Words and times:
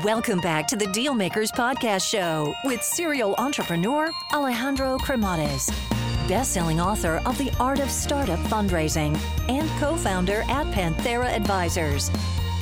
Welcome 0.00 0.40
back 0.40 0.66
to 0.68 0.76
the 0.76 0.86
Dealmakers 0.86 1.50
Podcast 1.50 2.10
Show 2.10 2.54
with 2.64 2.82
serial 2.82 3.34
entrepreneur 3.36 4.10
Alejandro 4.32 4.96
Cremades, 4.96 5.70
best-selling 6.26 6.80
author 6.80 7.20
of 7.26 7.36
The 7.36 7.52
Art 7.60 7.78
of 7.78 7.90
Startup 7.90 8.38
Fundraising 8.38 9.14
and 9.50 9.68
co-founder 9.78 10.44
at 10.48 10.66
Panthera 10.68 11.26
Advisors. 11.26 12.10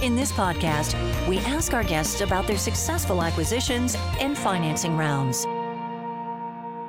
In 0.02 0.16
this 0.16 0.32
podcast, 0.32 0.96
we 1.28 1.38
ask 1.38 1.72
our 1.72 1.84
guests 1.84 2.20
about 2.20 2.48
their 2.48 2.58
successful 2.58 3.22
acquisitions 3.22 3.96
and 4.18 4.36
financing 4.36 4.96
rounds. 4.96 5.44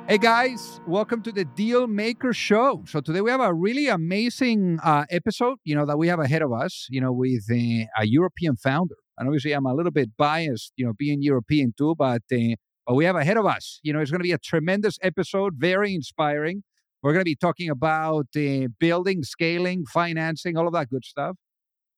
Hey 0.08 0.18
guys, 0.18 0.80
welcome 0.88 1.22
to 1.22 1.30
the 1.30 1.44
Deal 1.44 1.86
Maker 1.86 2.32
Show. 2.32 2.82
So 2.88 3.00
today 3.00 3.20
we 3.20 3.30
have 3.30 3.40
a 3.40 3.54
really 3.54 3.86
amazing 3.86 4.80
uh, 4.82 5.04
episode, 5.08 5.58
you 5.62 5.76
know, 5.76 5.86
that 5.86 5.98
we 5.98 6.08
have 6.08 6.18
ahead 6.18 6.42
of 6.42 6.52
us, 6.52 6.88
you 6.90 7.00
know, 7.00 7.12
with 7.12 7.44
uh, 7.48 7.86
a 7.96 8.06
European 8.06 8.56
founder. 8.56 8.96
And 9.18 9.28
obviously, 9.28 9.52
I'm 9.52 9.66
a 9.66 9.74
little 9.74 9.92
bit 9.92 10.10
biased, 10.16 10.72
you 10.76 10.86
know, 10.86 10.92
being 10.98 11.22
European 11.22 11.74
too, 11.76 11.94
but 11.96 12.22
uh, 12.32 12.54
but 12.86 12.94
we 12.94 13.04
have 13.04 13.16
ahead 13.16 13.36
of 13.36 13.46
us, 13.46 13.78
you 13.82 13.92
know, 13.92 14.00
it's 14.00 14.10
going 14.10 14.20
to 14.20 14.24
be 14.24 14.32
a 14.32 14.38
tremendous 14.38 14.98
episode, 15.02 15.54
very 15.56 15.94
inspiring. 15.94 16.64
We're 17.02 17.12
going 17.12 17.20
to 17.20 17.24
be 17.24 17.36
talking 17.36 17.70
about 17.70 18.26
uh, 18.36 18.68
building, 18.78 19.22
scaling, 19.22 19.84
financing, 19.86 20.56
all 20.56 20.66
of 20.66 20.72
that 20.72 20.88
good 20.88 21.04
stuff. 21.04 21.36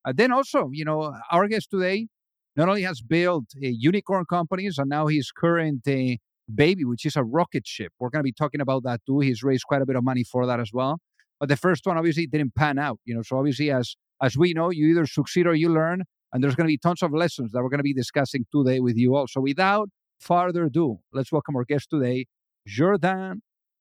Uh, 0.04 0.12
then 0.14 0.32
also, 0.32 0.70
you 0.72 0.84
know, 0.84 1.14
our 1.30 1.48
guest 1.48 1.70
today 1.70 2.08
not 2.56 2.68
only 2.68 2.82
has 2.82 3.00
built 3.00 3.44
uh, 3.56 3.68
unicorn 3.68 4.24
companies, 4.28 4.78
and 4.78 4.88
now 4.88 5.06
his 5.06 5.30
current 5.32 5.86
uh, 5.88 6.16
baby, 6.54 6.84
which 6.84 7.04
is 7.04 7.16
a 7.16 7.24
rocket 7.24 7.66
ship. 7.66 7.92
We're 7.98 8.10
going 8.10 8.20
to 8.20 8.24
be 8.24 8.32
talking 8.32 8.60
about 8.60 8.82
that 8.84 9.00
too. 9.06 9.20
He's 9.20 9.42
raised 9.42 9.64
quite 9.64 9.82
a 9.82 9.86
bit 9.86 9.96
of 9.96 10.04
money 10.04 10.24
for 10.24 10.46
that 10.46 10.60
as 10.60 10.70
well. 10.72 11.00
But 11.40 11.48
the 11.48 11.56
first 11.56 11.84
one 11.84 11.98
obviously 11.98 12.26
didn't 12.26 12.54
pan 12.54 12.78
out, 12.78 12.98
you 13.04 13.14
know. 13.14 13.22
So 13.22 13.38
obviously, 13.38 13.70
as 13.70 13.96
as 14.22 14.36
we 14.36 14.52
know, 14.52 14.70
you 14.70 14.86
either 14.88 15.06
succeed 15.06 15.46
or 15.46 15.54
you 15.54 15.68
learn, 15.68 16.04
and 16.34 16.42
there's 16.42 16.56
going 16.56 16.66
to 16.66 16.72
be 16.72 16.76
tons 16.76 17.02
of 17.02 17.14
lessons 17.14 17.52
that 17.52 17.62
we're 17.62 17.70
going 17.70 17.78
to 17.78 17.84
be 17.84 17.94
discussing 17.94 18.44
today 18.52 18.80
with 18.80 18.96
you 18.96 19.14
all. 19.14 19.26
So 19.28 19.40
without 19.40 19.88
further 20.18 20.64
ado, 20.64 20.98
let's 21.12 21.30
welcome 21.32 21.56
our 21.56 21.64
guest 21.64 21.88
today, 21.90 22.26
Jordane 22.68 23.40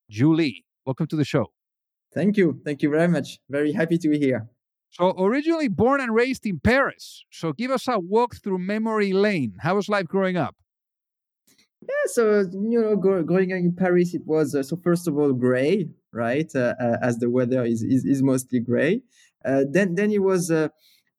Giuly. 0.10 0.64
Welcome 0.86 1.08
to 1.08 1.16
the 1.16 1.26
show. 1.26 1.48
Thank 2.14 2.38
you. 2.38 2.62
Thank 2.64 2.84
you 2.84 2.92
very 2.92 3.08
much. 3.08 3.40
Very 3.50 3.74
happy 3.74 3.98
to 3.98 4.08
be 4.08 4.20
here. 4.20 4.48
So 4.92 5.16
originally 5.18 5.68
born 5.68 6.00
and 6.00 6.14
raised 6.14 6.46
in 6.46 6.60
Paris. 6.60 7.26
So 7.32 7.54
give 7.54 7.72
us 7.72 7.88
a 7.88 7.98
walk 7.98 8.36
through 8.36 8.60
memory 8.60 9.12
lane. 9.12 9.56
How 9.62 9.76
was 9.76 9.90
life 9.90 10.06
growing 10.06 10.38
up? 10.38 10.56
Yeah, 11.82 12.06
so 12.06 12.40
you 12.52 12.80
know, 12.82 12.96
growing 12.96 13.52
up 13.52 13.58
in 13.58 13.74
Paris, 13.76 14.14
it 14.14 14.22
was 14.26 14.56
uh, 14.56 14.64
so 14.64 14.78
first 14.78 15.08
of 15.08 15.18
all 15.18 15.34
gray, 15.34 15.90
right? 16.14 16.50
Uh, 16.56 16.76
uh, 16.80 16.98
as 17.02 17.18
the 17.18 17.30
weather 17.30 17.66
is 17.66 17.82
is, 17.84 18.06
is 18.06 18.22
mostly 18.24 18.60
gray. 18.60 19.02
Uh, 19.44 19.64
then 19.70 19.96
then 19.96 20.12
it 20.12 20.22
was 20.22 20.50
uh, 20.50 20.70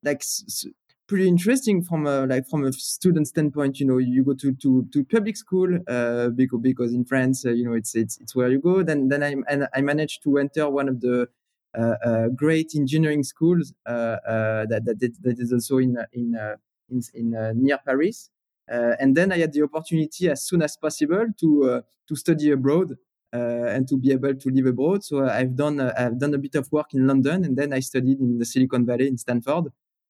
like 0.03 0.21
s- 0.21 0.65
pretty 1.07 1.27
interesting 1.27 1.83
from 1.83 2.07
a 2.07 2.25
like 2.25 2.47
from 2.47 2.65
a 2.65 2.73
student 2.73 3.27
standpoint. 3.27 3.79
You 3.79 3.87
know, 3.87 3.97
you 3.97 4.23
go 4.23 4.33
to 4.33 4.53
to, 4.53 4.87
to 4.91 5.03
public 5.05 5.37
school 5.37 5.79
uh, 5.87 6.29
because 6.29 6.59
because 6.61 6.93
in 6.93 7.05
France, 7.05 7.45
uh, 7.45 7.51
you 7.51 7.65
know, 7.65 7.73
it's 7.73 7.95
it's 7.95 8.17
it's 8.19 8.35
where 8.35 8.49
you 8.49 8.59
go. 8.59 8.83
Then 8.83 9.09
then 9.09 9.23
I 9.23 9.35
and 9.49 9.67
I 9.73 9.81
managed 9.81 10.23
to 10.23 10.37
enter 10.37 10.69
one 10.69 10.89
of 10.89 11.01
the 11.01 11.27
uh, 11.77 11.95
uh, 12.05 12.27
great 12.29 12.73
engineering 12.75 13.23
schools 13.23 13.73
that 13.85 14.67
that 14.67 15.13
that 15.21 15.39
is 15.39 15.51
also 15.51 15.77
in 15.77 15.97
in 16.13 16.35
in, 16.89 17.01
in 17.13 17.61
near 17.61 17.77
Paris. 17.85 18.29
Uh, 18.71 18.93
and 18.99 19.15
then 19.15 19.31
I 19.31 19.37
had 19.37 19.53
the 19.53 19.61
opportunity 19.61 20.29
as 20.29 20.43
soon 20.43 20.61
as 20.61 20.75
possible 20.75 21.27
to 21.39 21.69
uh, 21.69 21.81
to 22.07 22.15
study 22.15 22.51
abroad 22.51 22.97
uh, 23.33 23.37
and 23.37 23.87
to 23.87 23.97
be 23.97 24.11
able 24.11 24.33
to 24.33 24.49
live 24.49 24.65
abroad. 24.65 25.03
So 25.03 25.25
I've 25.27 25.55
done 25.55 25.79
I've 25.79 26.17
done 26.17 26.33
a 26.33 26.37
bit 26.37 26.55
of 26.55 26.71
work 26.71 26.93
in 26.93 27.05
London, 27.05 27.45
and 27.45 27.55
then 27.55 27.73
I 27.73 27.79
studied 27.79 28.19
in 28.19 28.39
the 28.39 28.45
Silicon 28.45 28.85
Valley 28.85 29.07
in 29.07 29.17
Stanford. 29.17 29.65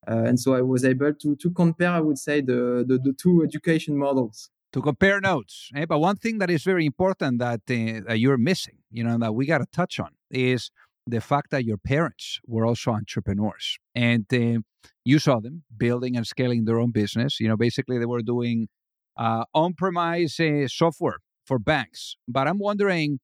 And 0.06 0.38
so 0.38 0.54
I 0.54 0.62
was 0.62 0.84
able 0.84 1.12
to 1.14 1.36
to 1.36 1.50
compare, 1.50 1.90
I 1.90 2.00
would 2.00 2.18
say, 2.18 2.40
the 2.40 2.84
the, 2.86 2.98
the 2.98 3.12
two 3.12 3.42
education 3.42 3.96
models 3.96 4.50
to 4.76 4.82
compare 4.82 5.20
notes. 5.20 5.70
Eh? 5.74 5.86
But 5.86 6.00
one 6.00 6.16
thing 6.16 6.38
that 6.38 6.50
is 6.50 6.62
very 6.62 6.84
important 6.84 7.38
that, 7.38 7.60
uh, 7.70 8.00
that 8.06 8.18
you're 8.18 8.36
missing, 8.36 8.78
you 8.90 9.02
know, 9.02 9.16
that 9.18 9.34
we 9.34 9.46
got 9.46 9.58
to 9.58 9.66
touch 9.66 9.98
on 9.98 10.10
is 10.30 10.70
the 11.06 11.20
fact 11.20 11.50
that 11.50 11.64
your 11.64 11.78
parents 11.78 12.40
were 12.46 12.66
also 12.66 12.90
entrepreneurs 12.90 13.78
and 13.94 14.26
uh, 14.34 14.60
you 15.04 15.18
saw 15.18 15.40
them 15.40 15.62
building 15.76 16.16
and 16.16 16.26
scaling 16.26 16.66
their 16.66 16.78
own 16.78 16.90
business. 16.90 17.40
You 17.40 17.48
know, 17.48 17.56
basically 17.56 17.98
they 17.98 18.06
were 18.06 18.22
doing 18.22 18.68
uh, 19.16 19.44
on-premise 19.54 20.38
uh, 20.40 20.68
software 20.68 21.20
for 21.46 21.58
banks. 21.58 22.16
But 22.28 22.48
I'm 22.48 22.58
wondering, 22.58 23.20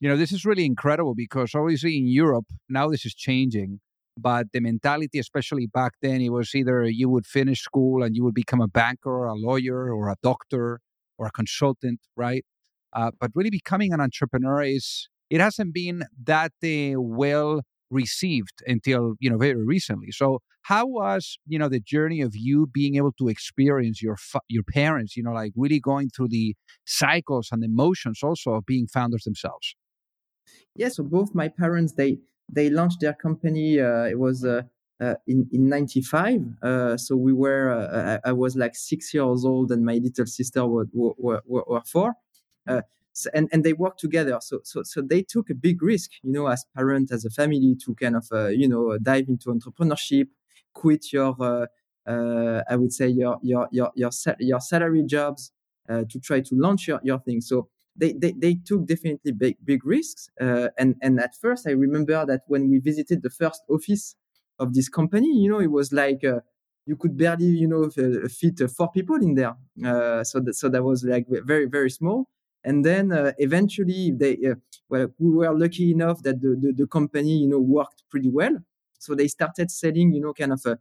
you 0.00 0.08
know, 0.08 0.16
this 0.16 0.32
is 0.32 0.46
really 0.46 0.64
incredible 0.64 1.14
because 1.14 1.54
obviously 1.54 1.98
in 1.98 2.06
Europe 2.06 2.46
now 2.68 2.88
this 2.88 3.04
is 3.04 3.14
changing. 3.14 3.80
But 4.16 4.46
the 4.52 4.60
mentality, 4.60 5.18
especially 5.18 5.66
back 5.66 5.92
then, 6.00 6.20
it 6.20 6.30
was 6.30 6.54
either 6.54 6.84
you 6.84 7.08
would 7.08 7.26
finish 7.26 7.60
school 7.62 8.02
and 8.02 8.14
you 8.14 8.22
would 8.24 8.34
become 8.34 8.60
a 8.60 8.68
banker 8.68 9.10
or 9.10 9.26
a 9.26 9.34
lawyer 9.34 9.92
or 9.92 10.08
a 10.08 10.16
doctor 10.22 10.80
or 11.18 11.26
a 11.26 11.30
consultant, 11.30 12.00
right? 12.16 12.44
Uh, 12.92 13.10
but 13.20 13.32
really 13.34 13.50
becoming 13.50 13.92
an 13.92 14.00
entrepreneur 14.00 14.62
is 14.62 15.08
it 15.30 15.40
hasn't 15.40 15.74
been 15.74 16.04
that 16.22 16.52
uh, 16.62 17.00
well 17.00 17.62
received 17.90 18.62
until 18.66 19.14
you 19.20 19.30
know 19.30 19.36
very 19.36 19.64
recently 19.64 20.10
so 20.10 20.40
how 20.62 20.86
was 20.86 21.38
you 21.46 21.58
know 21.58 21.68
the 21.68 21.80
journey 21.80 22.20
of 22.20 22.34
you 22.34 22.66
being 22.66 22.96
able 22.96 23.12
to 23.12 23.28
experience 23.28 24.02
your 24.02 24.16
your 24.48 24.64
parents 24.64 25.16
you 25.16 25.22
know 25.22 25.32
like 25.32 25.52
really 25.54 25.78
going 25.78 26.08
through 26.08 26.28
the 26.28 26.54
cycles 26.86 27.48
and 27.52 27.62
emotions 27.62 28.20
also 28.22 28.52
of 28.54 28.66
being 28.66 28.86
founders 28.86 29.22
themselves 29.24 29.76
yeah 30.74 30.88
so 30.88 31.04
both 31.04 31.34
my 31.34 31.48
parents 31.48 31.92
they 31.92 32.18
they 32.50 32.70
launched 32.70 33.00
their 33.00 33.14
company 33.14 33.80
uh, 33.80 34.04
it 34.04 34.18
was 34.18 34.44
uh, 34.44 34.62
uh, 35.00 35.14
in 35.26 35.48
in 35.52 35.68
95 35.68 36.40
uh, 36.62 36.96
so 36.96 37.16
we 37.16 37.32
were 37.32 38.20
I, 38.24 38.30
I, 38.30 38.32
was 38.32 38.56
like 38.56 38.76
six 38.76 39.12
years 39.12 39.44
old 39.44 39.72
and 39.72 39.84
my 39.84 39.94
little 39.94 40.26
sister 40.26 40.64
were, 40.64 40.86
were, 40.92 41.42
were, 41.46 41.82
four 41.84 42.14
so, 43.14 43.30
and 43.32 43.48
and 43.52 43.64
they 43.64 43.72
work 43.72 43.96
together. 43.96 44.38
So 44.42 44.60
so 44.64 44.82
so 44.82 45.00
they 45.00 45.22
took 45.22 45.48
a 45.48 45.54
big 45.54 45.82
risk, 45.82 46.10
you 46.22 46.32
know, 46.32 46.48
as 46.48 46.66
parent, 46.74 47.12
as 47.12 47.24
a 47.24 47.30
family, 47.30 47.76
to 47.84 47.94
kind 47.94 48.16
of 48.16 48.26
uh, 48.32 48.48
you 48.48 48.68
know 48.68 48.98
dive 48.98 49.28
into 49.28 49.50
entrepreneurship, 49.50 50.26
quit 50.74 51.12
your 51.12 51.36
uh, 51.40 51.66
uh, 52.10 52.62
I 52.68 52.76
would 52.76 52.92
say 52.92 53.08
your 53.08 53.38
your 53.42 53.68
your 53.70 53.92
your, 53.94 54.10
your 54.40 54.60
salary 54.60 55.04
jobs 55.06 55.52
to 55.88 56.18
try 56.20 56.40
to 56.40 56.54
launch 56.56 56.88
your, 56.88 57.00
your 57.04 57.20
thing. 57.20 57.40
So 57.40 57.68
they, 57.96 58.12
they, 58.12 58.32
they 58.32 58.54
took 58.54 58.86
definitely 58.86 59.32
big 59.32 59.56
big 59.64 59.84
risks. 59.86 60.28
Uh, 60.40 60.68
and 60.78 60.96
and 61.02 61.20
at 61.20 61.34
first, 61.36 61.66
I 61.66 61.72
remember 61.72 62.24
that 62.26 62.42
when 62.48 62.68
we 62.70 62.78
visited 62.78 63.22
the 63.22 63.30
first 63.30 63.62
office 63.68 64.16
of 64.58 64.74
this 64.74 64.88
company, 64.88 65.30
you 65.42 65.50
know, 65.50 65.60
it 65.60 65.70
was 65.70 65.92
like 65.92 66.24
uh, 66.24 66.40
you 66.86 66.96
could 66.96 67.16
barely 67.16 67.46
you 67.46 67.68
know 67.68 67.88
fit 68.28 68.60
four 68.76 68.90
people 68.90 69.16
in 69.16 69.34
there. 69.34 69.54
so 70.24 70.40
that, 70.40 70.54
so 70.54 70.68
that 70.68 70.82
was 70.82 71.04
like 71.04 71.26
very 71.28 71.66
very 71.66 71.90
small 71.90 72.28
and 72.62 72.84
then 72.84 73.12
uh, 73.12 73.32
eventually 73.38 74.10
they 74.10 74.36
uh, 74.50 74.54
well 74.88 75.08
we 75.18 75.30
were 75.30 75.52
lucky 75.58 75.90
enough 75.90 76.22
that 76.22 76.40
the, 76.40 76.56
the, 76.60 76.72
the 76.72 76.86
company 76.86 77.38
you 77.38 77.48
know 77.48 77.58
worked 77.58 78.02
pretty 78.10 78.28
well 78.28 78.56
so 78.98 79.14
they 79.14 79.28
started 79.28 79.70
selling 79.70 80.12
you 80.14 80.20
know 80.20 80.32
kind 80.32 80.52
of 80.52 80.64
uh, 80.66 80.76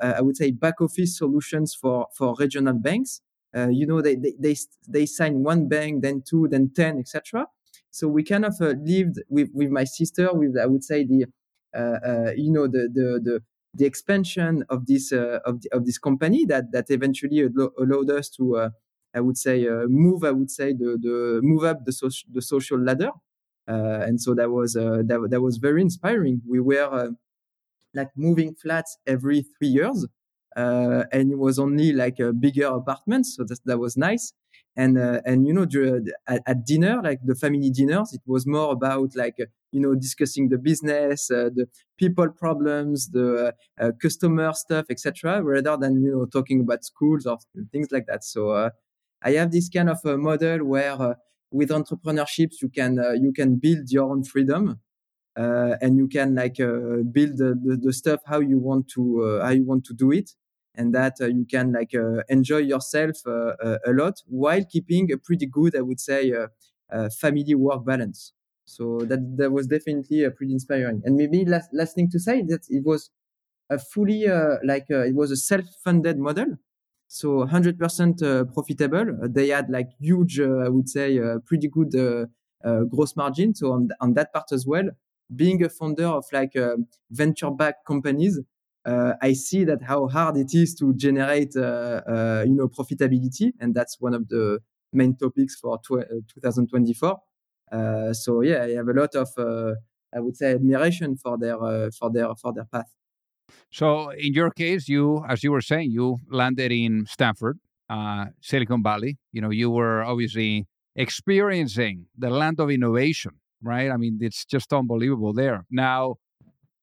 I 0.00 0.20
would 0.20 0.36
say 0.36 0.50
back 0.52 0.80
office 0.80 1.16
solutions 1.18 1.74
for 1.74 2.06
for 2.16 2.34
regional 2.38 2.74
banks 2.74 3.20
uh, 3.56 3.68
you 3.68 3.86
know 3.86 4.00
they, 4.02 4.14
they 4.16 4.34
they 4.38 4.56
they 4.88 5.06
sign 5.06 5.42
one 5.42 5.68
bank 5.68 6.02
then 6.02 6.22
two 6.28 6.48
then 6.48 6.70
10 6.74 6.98
etc 6.98 7.46
so 7.90 8.08
we 8.08 8.22
kind 8.24 8.44
of 8.44 8.54
uh, 8.60 8.74
lived 8.84 9.16
with 9.28 9.48
with 9.54 9.70
my 9.70 9.84
sister 9.84 10.32
with 10.32 10.56
i 10.60 10.66
would 10.66 10.84
say 10.84 11.04
the 11.04 11.24
uh, 11.76 12.30
you 12.36 12.52
know 12.52 12.66
the 12.66 12.88
the 12.92 13.20
the 13.22 13.40
the 13.76 13.84
expansion 13.84 14.64
of 14.68 14.86
this 14.86 15.10
of, 15.12 15.60
the, 15.62 15.68
of 15.72 15.84
this 15.84 15.98
company 15.98 16.44
that 16.44 16.70
that 16.72 16.86
eventually 16.90 17.40
allowed 17.78 18.10
us 18.10 18.28
to 18.30 18.70
I 19.14 19.20
would 19.20 19.38
say 19.38 19.66
uh, 19.68 19.86
move. 19.88 20.24
I 20.24 20.32
would 20.32 20.50
say 20.50 20.72
the 20.72 20.98
the 21.00 21.40
move 21.42 21.64
up 21.64 21.84
the 21.84 21.92
social 21.92 22.28
the 22.32 22.42
social 22.42 22.78
ladder, 22.78 23.10
uh, 23.68 24.00
and 24.06 24.20
so 24.20 24.34
that 24.34 24.50
was 24.50 24.76
uh, 24.76 25.02
that 25.06 25.28
that 25.30 25.40
was 25.40 25.58
very 25.58 25.80
inspiring. 25.82 26.42
We 26.46 26.60
were 26.60 27.12
like 27.94 28.10
moving 28.16 28.54
flats 28.54 28.98
every 29.06 29.42
three 29.58 29.68
years, 29.68 30.06
and 30.56 31.32
it 31.32 31.38
was 31.38 31.58
only 31.58 31.92
like 31.92 32.18
a 32.20 32.32
bigger 32.32 32.66
apartment, 32.66 33.26
so 33.26 33.44
that 33.44 33.60
that 33.64 33.78
was 33.78 33.96
nice. 33.96 34.32
And 34.76 34.98
uh, 34.98 35.20
and 35.24 35.46
you 35.46 35.52
know 35.52 35.66
at, 36.26 36.42
at, 36.46 36.66
dinner 36.66 37.00
like 37.00 37.20
the 37.24 37.36
family 37.36 37.70
dinners 37.70 38.12
it 38.12 38.22
was 38.26 38.44
more 38.44 38.72
about 38.72 39.14
like 39.14 39.36
you 39.70 39.80
know 39.80 39.94
discussing 39.94 40.48
the 40.48 40.58
business 40.58 41.30
uh, 41.30 41.48
the 41.54 41.68
people 41.96 42.28
problems 42.30 43.10
the 43.10 43.54
uh, 43.80 43.92
customer 44.02 44.52
stuff 44.52 44.86
etc 44.90 45.40
rather 45.44 45.76
than 45.76 46.02
you 46.02 46.10
know 46.10 46.26
talking 46.26 46.60
about 46.60 46.82
schools 46.84 47.24
or 47.24 47.38
things 47.70 47.92
like 47.92 48.06
that. 48.06 48.24
So 48.24 48.70
I 49.22 49.32
have 49.32 49.52
this 49.52 49.68
kind 49.68 49.88
of 49.88 49.98
a 50.04 50.18
model 50.18 50.64
where 50.64 51.00
uh, 51.00 51.14
with 51.52 51.70
entrepreneurships 51.70 52.60
you 52.60 52.68
can 52.68 52.98
uh, 52.98 53.12
you 53.12 53.32
can 53.32 53.56
build 53.56 53.90
your 53.90 54.10
own 54.10 54.24
freedom 54.24 54.80
uh, 55.36 55.76
and 55.80 55.96
you 55.96 56.08
can 56.08 56.34
like 56.34 56.56
build 56.56 57.38
the, 57.38 57.58
the, 57.64 57.78
the, 57.80 57.92
stuff 57.92 58.20
how 58.26 58.40
you 58.40 58.58
want 58.58 58.88
to 58.88 59.40
how 59.40 59.50
you 59.50 59.64
want 59.64 59.84
to 59.84 59.94
do 59.94 60.10
it 60.10 60.30
and 60.74 60.94
that 60.94 61.14
uh, 61.20 61.26
you 61.26 61.44
can 61.44 61.72
like 61.72 61.94
uh, 61.94 62.22
enjoy 62.28 62.58
yourself 62.58 63.16
uh, 63.26 63.54
uh, 63.62 63.78
a 63.86 63.92
lot 63.92 64.14
while 64.26 64.64
keeping 64.64 65.10
a 65.12 65.16
pretty 65.16 65.46
good, 65.46 65.76
I 65.76 65.80
would 65.82 66.00
say, 66.00 66.32
uh, 66.32 66.48
uh, 66.92 67.08
family 67.10 67.54
work 67.54 67.84
balance. 67.84 68.32
So 68.66 69.00
that 69.00 69.20
that 69.36 69.50
was 69.52 69.66
definitely 69.66 70.24
a 70.24 70.30
pretty 70.30 70.52
inspiring. 70.52 71.02
And 71.04 71.16
maybe 71.16 71.44
last 71.44 71.70
last 71.72 71.94
thing 71.94 72.08
to 72.10 72.18
say 72.18 72.42
that 72.42 72.62
it 72.68 72.84
was 72.84 73.10
a 73.70 73.78
fully 73.78 74.26
like 74.64 74.86
it 74.88 75.14
was 75.14 75.30
a 75.30 75.36
self 75.36 75.64
funded 75.84 76.18
model. 76.18 76.56
so 77.08 77.28
100% 77.38 78.22
uh, 78.22 78.44
profitable. 78.44 79.06
they 79.28 79.48
had 79.48 79.70
like 79.70 79.88
huge, 80.00 80.40
I 80.40 80.68
would 80.68 80.88
say, 80.88 81.20
pretty 81.46 81.68
good 81.68 81.92
gross 82.90 83.16
margin. 83.16 83.54
So 83.54 83.72
on, 83.72 83.88
on 84.00 84.14
that 84.14 84.32
part 84.32 84.52
as 84.52 84.66
well, 84.66 84.84
being 85.34 85.62
a 85.64 85.68
founder 85.68 86.06
of 86.06 86.24
like 86.32 86.54
venture-backed 87.10 87.86
companies, 87.86 88.40
uh, 88.84 89.14
I 89.22 89.32
see 89.32 89.64
that 89.64 89.82
how 89.82 90.08
hard 90.08 90.36
it 90.36 90.54
is 90.54 90.74
to 90.76 90.94
generate, 90.94 91.56
uh, 91.56 92.02
uh, 92.06 92.44
you 92.46 92.54
know, 92.54 92.68
profitability, 92.68 93.52
and 93.60 93.74
that's 93.74 94.00
one 94.00 94.14
of 94.14 94.28
the 94.28 94.60
main 94.92 95.16
topics 95.16 95.56
for 95.56 95.78
tw- 95.78 96.08
2024. 96.34 97.20
so 98.12 98.42
yeah, 98.42 98.62
I 98.64 98.70
have 98.70 98.88
a 98.88 98.92
lot 98.92 99.14
of, 99.14 99.28
I 100.14 100.20
would 100.20 100.36
say, 100.36 100.52
admiration 100.52 101.16
for 101.16 101.38
their 101.38 101.56
for 101.92 102.10
their 102.10 102.34
for 102.34 102.52
their 102.52 102.64
path. 102.64 102.90
So 103.70 104.10
in 104.10 104.34
your 104.34 104.50
case, 104.50 104.88
you, 104.88 105.24
as 105.28 105.42
you 105.42 105.52
were 105.52 105.60
saying, 105.60 105.90
you 105.90 106.18
landed 106.30 106.72
in 106.72 107.06
Stanford, 107.06 107.58
uh, 107.90 108.26
Silicon 108.40 108.82
Valley. 108.82 109.18
You 109.32 109.40
know, 109.42 109.50
you 109.50 109.70
were 109.70 110.02
obviously 110.02 110.66
experiencing 110.96 112.06
the 112.16 112.30
land 112.30 112.60
of 112.60 112.70
innovation, 112.70 113.32
right? 113.62 113.90
I 113.90 113.96
mean, 113.96 114.18
it's 114.20 114.44
just 114.44 114.72
unbelievable 114.72 115.32
there. 115.32 115.64
Now, 115.70 116.16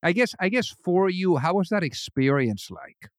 I 0.02 0.12
guess 0.12 0.34
I 0.40 0.48
guess 0.48 0.74
for 0.84 1.08
you, 1.08 1.36
how 1.36 1.54
was 1.54 1.68
that 1.68 1.82
experience 1.82 2.68
like? 2.70 3.10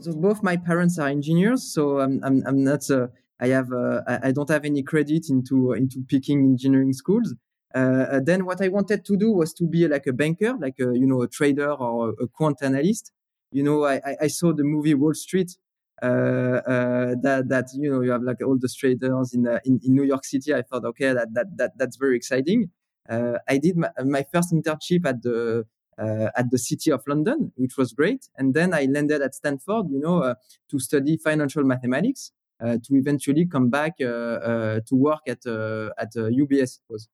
So 0.00 0.12
both 0.12 0.42
my 0.42 0.56
parents 0.56 0.98
are 0.98 1.08
engineers, 1.08 1.72
so 1.72 2.00
I'm 2.00 2.20
I'm, 2.24 2.42
I'm 2.46 2.64
not. 2.64 2.88
Uh, 2.90 3.08
I 3.40 3.48
have 3.48 3.72
uh, 3.72 4.02
I 4.22 4.32
don't 4.32 4.48
have 4.48 4.64
any 4.64 4.82
credit 4.82 5.28
into 5.28 5.72
into 5.72 6.04
picking 6.08 6.40
engineering 6.44 6.92
schools. 6.92 7.34
Uh, 7.74 7.78
uh, 7.78 8.20
then 8.24 8.44
what 8.44 8.60
I 8.62 8.68
wanted 8.68 9.04
to 9.04 9.16
do 9.16 9.32
was 9.32 9.52
to 9.54 9.66
be 9.66 9.88
like 9.88 10.06
a 10.06 10.12
banker, 10.12 10.54
like 10.60 10.78
a 10.78 10.96
you 10.96 11.06
know 11.06 11.22
a 11.22 11.28
trader 11.28 11.70
or 11.72 12.14
a 12.20 12.28
quant 12.28 12.62
analyst. 12.62 13.12
You 13.50 13.62
know, 13.62 13.84
I 13.84 14.00
I 14.20 14.26
saw 14.28 14.52
the 14.52 14.64
movie 14.64 14.94
Wall 14.94 15.14
Street. 15.14 15.56
Uh, 16.02 16.60
uh, 16.66 17.14
that 17.22 17.44
that 17.48 17.66
you 17.74 17.90
know 17.90 18.00
you 18.00 18.10
have 18.10 18.22
like 18.22 18.42
all 18.44 18.58
the 18.58 18.68
traders 18.68 19.32
in, 19.32 19.46
in 19.64 19.80
in 19.84 19.94
New 19.94 20.02
York 20.02 20.24
City. 20.24 20.52
I 20.52 20.62
thought, 20.62 20.84
okay, 20.84 21.12
that 21.12 21.28
that 21.34 21.56
that 21.56 21.72
that's 21.78 21.96
very 21.96 22.16
exciting. 22.16 22.70
I 23.08 23.58
did 23.58 23.76
my, 23.76 23.90
my 24.04 24.24
first 24.32 24.52
internship 24.52 25.06
at 25.06 25.22
the 25.22 25.66
uh, 25.98 26.28
at 26.36 26.50
the 26.50 26.58
City 26.58 26.90
of 26.90 27.02
London, 27.06 27.52
which 27.56 27.76
was 27.76 27.92
great. 27.92 28.28
And 28.36 28.54
then 28.54 28.74
I 28.74 28.86
landed 28.86 29.22
at 29.22 29.34
Stanford, 29.34 29.86
you 29.90 30.00
know, 30.00 30.22
uh, 30.22 30.34
to 30.70 30.78
study 30.78 31.16
financial 31.16 31.64
mathematics, 31.64 32.32
uh, 32.60 32.78
to 32.84 32.94
eventually 32.94 33.46
come 33.46 33.68
back 33.68 33.94
uh, 34.00 34.06
uh, 34.06 34.80
to 34.86 34.94
work 34.94 35.20
at 35.26 35.44
uh, 35.46 35.90
at 35.98 36.14
UBS. 36.14 36.80
Was. 36.88 37.08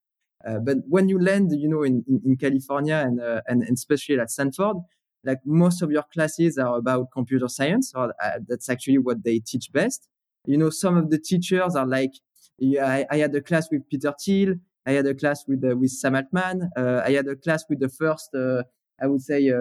but 0.62 0.78
when 0.88 1.08
you 1.08 1.18
land, 1.18 1.50
you 1.52 1.68
know, 1.68 1.82
in, 1.82 2.04
in, 2.06 2.20
in 2.24 2.36
California 2.36 2.96
and, 2.96 3.20
and, 3.48 3.62
and 3.62 3.74
especially 3.76 4.18
at 4.20 4.30
Stanford, 4.30 4.76
like 5.24 5.40
most 5.44 5.82
of 5.82 5.90
your 5.90 6.04
classes 6.12 6.58
are 6.58 6.76
about 6.76 7.10
computer 7.12 7.48
science, 7.48 7.92
or 7.94 8.14
that's 8.48 8.68
actually 8.68 8.98
what 8.98 9.22
they 9.24 9.38
teach 9.38 9.72
best. 9.72 10.08
You 10.46 10.56
know, 10.56 10.70
some 10.70 10.96
of 10.96 11.10
the 11.10 11.18
teachers 11.18 11.76
are 11.76 11.86
like, 11.86 12.12
yeah, 12.58 12.86
I, 12.86 13.06
I 13.10 13.16
had 13.18 13.34
a 13.34 13.40
class 13.40 13.68
with 13.70 13.88
Peter 13.88 14.14
Thiel. 14.22 14.54
I 14.86 14.92
had 14.92 15.06
a 15.06 15.14
class 15.14 15.44
with 15.46 15.64
uh, 15.64 15.76
with 15.76 15.90
Sam 15.90 16.14
Altman. 16.14 16.70
Uh, 16.76 17.02
I 17.04 17.12
had 17.12 17.26
a 17.28 17.36
class 17.36 17.64
with 17.68 17.80
the 17.80 17.88
first, 17.88 18.30
uh, 18.34 18.62
I 19.00 19.06
would 19.06 19.22
say, 19.22 19.52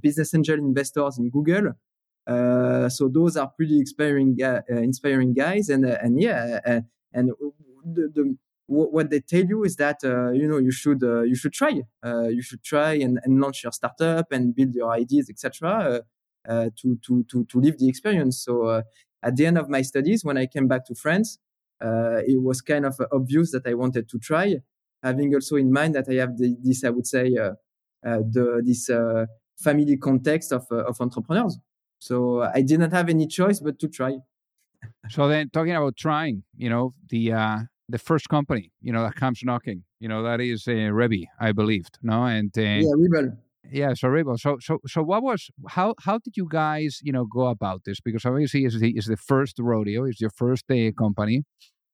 business 0.00 0.34
angel 0.34 0.58
investors 0.58 1.18
in 1.18 1.30
Google. 1.30 1.72
so 2.88 3.08
those 3.08 3.36
are 3.36 3.50
pretty 3.56 3.78
inspiring, 3.78 4.38
inspiring 4.68 5.34
guys, 5.34 5.68
and 5.68 5.84
and 5.84 6.20
yeah, 6.20 6.80
and 7.12 7.30
the, 7.84 8.10
the 8.14 8.36
what 8.66 9.10
they 9.10 9.20
tell 9.20 9.44
you 9.44 9.64
is 9.64 9.76
that 9.76 9.98
uh, 10.04 10.30
you 10.30 10.48
know 10.48 10.58
you 10.58 10.70
should 10.70 11.02
uh, 11.02 11.22
you 11.22 11.34
should 11.34 11.52
try 11.52 11.82
uh, 12.04 12.28
you 12.28 12.42
should 12.42 12.62
try 12.62 12.92
and, 12.94 13.18
and 13.24 13.40
launch 13.40 13.62
your 13.64 13.72
startup 13.72 14.32
and 14.32 14.54
build 14.54 14.74
your 14.74 14.90
ideas 14.90 15.28
etc 15.28 16.02
to 16.48 16.98
to 17.04 17.24
to 17.30 17.44
to 17.44 17.60
live 17.60 17.78
the 17.78 17.88
experience 17.88 18.42
so 18.44 18.82
at 19.22 19.36
the 19.36 19.46
end 19.46 19.58
of 19.58 19.68
my 19.68 19.82
studies 19.82 20.24
when 20.24 20.36
i 20.36 20.46
came 20.46 20.66
back 20.66 20.84
to 20.84 20.94
france 20.94 21.38
uh, 21.38 21.51
it 22.26 22.40
was 22.42 22.60
kind 22.60 22.86
of 22.86 23.00
obvious 23.12 23.52
that 23.52 23.66
I 23.66 23.74
wanted 23.74 24.08
to 24.08 24.18
try, 24.18 24.56
having 25.02 25.34
also 25.34 25.56
in 25.56 25.72
mind 25.72 25.94
that 25.94 26.06
I 26.08 26.14
have 26.14 26.36
the, 26.36 26.56
this, 26.62 26.84
I 26.84 26.90
would 26.90 27.06
say, 27.06 27.34
uh, 27.36 27.52
uh, 28.04 28.18
the 28.30 28.62
this 28.64 28.90
family 29.58 29.96
context 29.96 30.52
of 30.52 30.66
of 30.70 31.00
entrepreneurs. 31.00 31.58
So 31.98 32.42
I 32.42 32.62
did 32.62 32.80
not 32.80 32.92
have 32.92 33.08
any 33.08 33.28
choice 33.28 33.60
but 33.60 33.78
to 33.78 33.88
try. 33.88 34.16
so 35.08 35.28
then, 35.28 35.50
talking 35.50 35.74
about 35.74 35.96
trying, 35.96 36.42
you 36.56 36.68
know, 36.68 36.94
the 37.08 37.32
uh, 37.32 37.58
the 37.88 37.98
first 37.98 38.28
company, 38.28 38.72
you 38.80 38.92
know, 38.92 39.02
that 39.02 39.14
comes 39.14 39.42
knocking, 39.44 39.84
you 40.00 40.08
know, 40.08 40.22
that 40.22 40.40
is 40.40 40.66
uh, 40.66 40.72
Rebbe, 40.72 41.26
I 41.38 41.52
believed, 41.52 41.98
no, 42.02 42.24
and 42.24 42.50
uh, 42.58 42.62
yeah, 42.62 42.94
Rebel. 42.96 43.36
Yeah, 43.70 43.94
so 43.94 44.08
Rebel. 44.08 44.36
So, 44.38 44.58
so, 44.60 44.78
so, 44.86 45.02
what 45.02 45.22
was 45.22 45.48
how 45.68 45.94
how 46.00 46.18
did 46.18 46.36
you 46.36 46.48
guys, 46.50 46.98
you 47.02 47.12
know, 47.12 47.24
go 47.24 47.46
about 47.46 47.82
this? 47.86 48.00
Because 48.00 48.24
obviously, 48.24 48.64
it's 48.64 48.78
the, 48.78 48.90
it's 48.90 49.06
the 49.06 49.16
first 49.16 49.56
rodeo, 49.58 50.04
it's 50.04 50.20
your 50.20 50.30
first 50.30 50.64
uh, 50.70 50.90
company, 50.98 51.44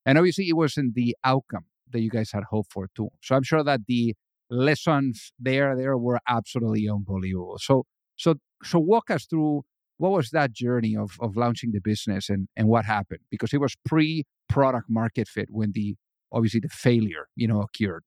and 0.06 0.16
obviously, 0.16 0.48
it 0.48 0.56
wasn't 0.56 0.94
the 0.94 1.14
outcome 1.24 1.66
that 1.92 2.00
you 2.00 2.10
guys 2.10 2.30
had 2.32 2.44
hoped 2.44 2.72
for 2.72 2.88
too. 2.94 3.08
So 3.22 3.34
I'm 3.34 3.42
sure 3.42 3.62
that 3.64 3.80
the 3.86 4.14
lessons 4.50 5.32
there 5.38 5.76
there 5.76 5.96
were 5.96 6.20
absolutely 6.28 6.88
unbelievable. 6.88 7.58
So 7.60 7.84
so 8.16 8.36
so 8.62 8.78
walk 8.78 9.10
us 9.10 9.26
through 9.26 9.62
what 9.98 10.12
was 10.12 10.30
that 10.30 10.52
journey 10.52 10.96
of 10.96 11.16
of 11.20 11.36
launching 11.36 11.72
the 11.72 11.80
business 11.80 12.28
and 12.28 12.48
and 12.56 12.68
what 12.68 12.84
happened 12.84 13.20
because 13.30 13.52
it 13.52 13.60
was 13.60 13.76
pre 13.84 14.24
product 14.48 14.88
market 14.88 15.28
fit 15.28 15.48
when 15.50 15.72
the 15.72 15.96
obviously 16.32 16.60
the 16.60 16.68
failure 16.68 17.28
you 17.36 17.46
know 17.46 17.62
occurred. 17.62 18.04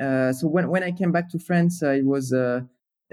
Uh, 0.00 0.32
so 0.32 0.48
when 0.48 0.68
when 0.68 0.82
I 0.82 0.90
came 0.90 1.12
back 1.12 1.30
to 1.30 1.38
France, 1.38 1.82
it 1.82 2.04
was 2.04 2.32
uh, 2.32 2.62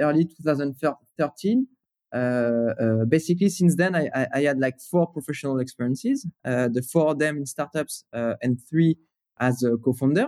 early 0.02 0.26
2013. 0.26 1.68
Uh, 2.14 2.18
uh, 2.18 3.06
basically, 3.06 3.48
since 3.48 3.76
then, 3.76 3.96
I, 3.96 4.10
I, 4.14 4.28
I, 4.34 4.42
had 4.42 4.60
like 4.60 4.82
four 4.82 5.08
professional 5.08 5.60
experiences, 5.60 6.28
uh, 6.44 6.68
the 6.68 6.82
four 6.82 7.12
of 7.12 7.20
them 7.20 7.38
in 7.38 7.46
startups 7.46 8.04
and 8.12 8.60
three 8.70 8.98
as 9.40 9.64
a 9.64 9.78
co-founder. 9.78 10.28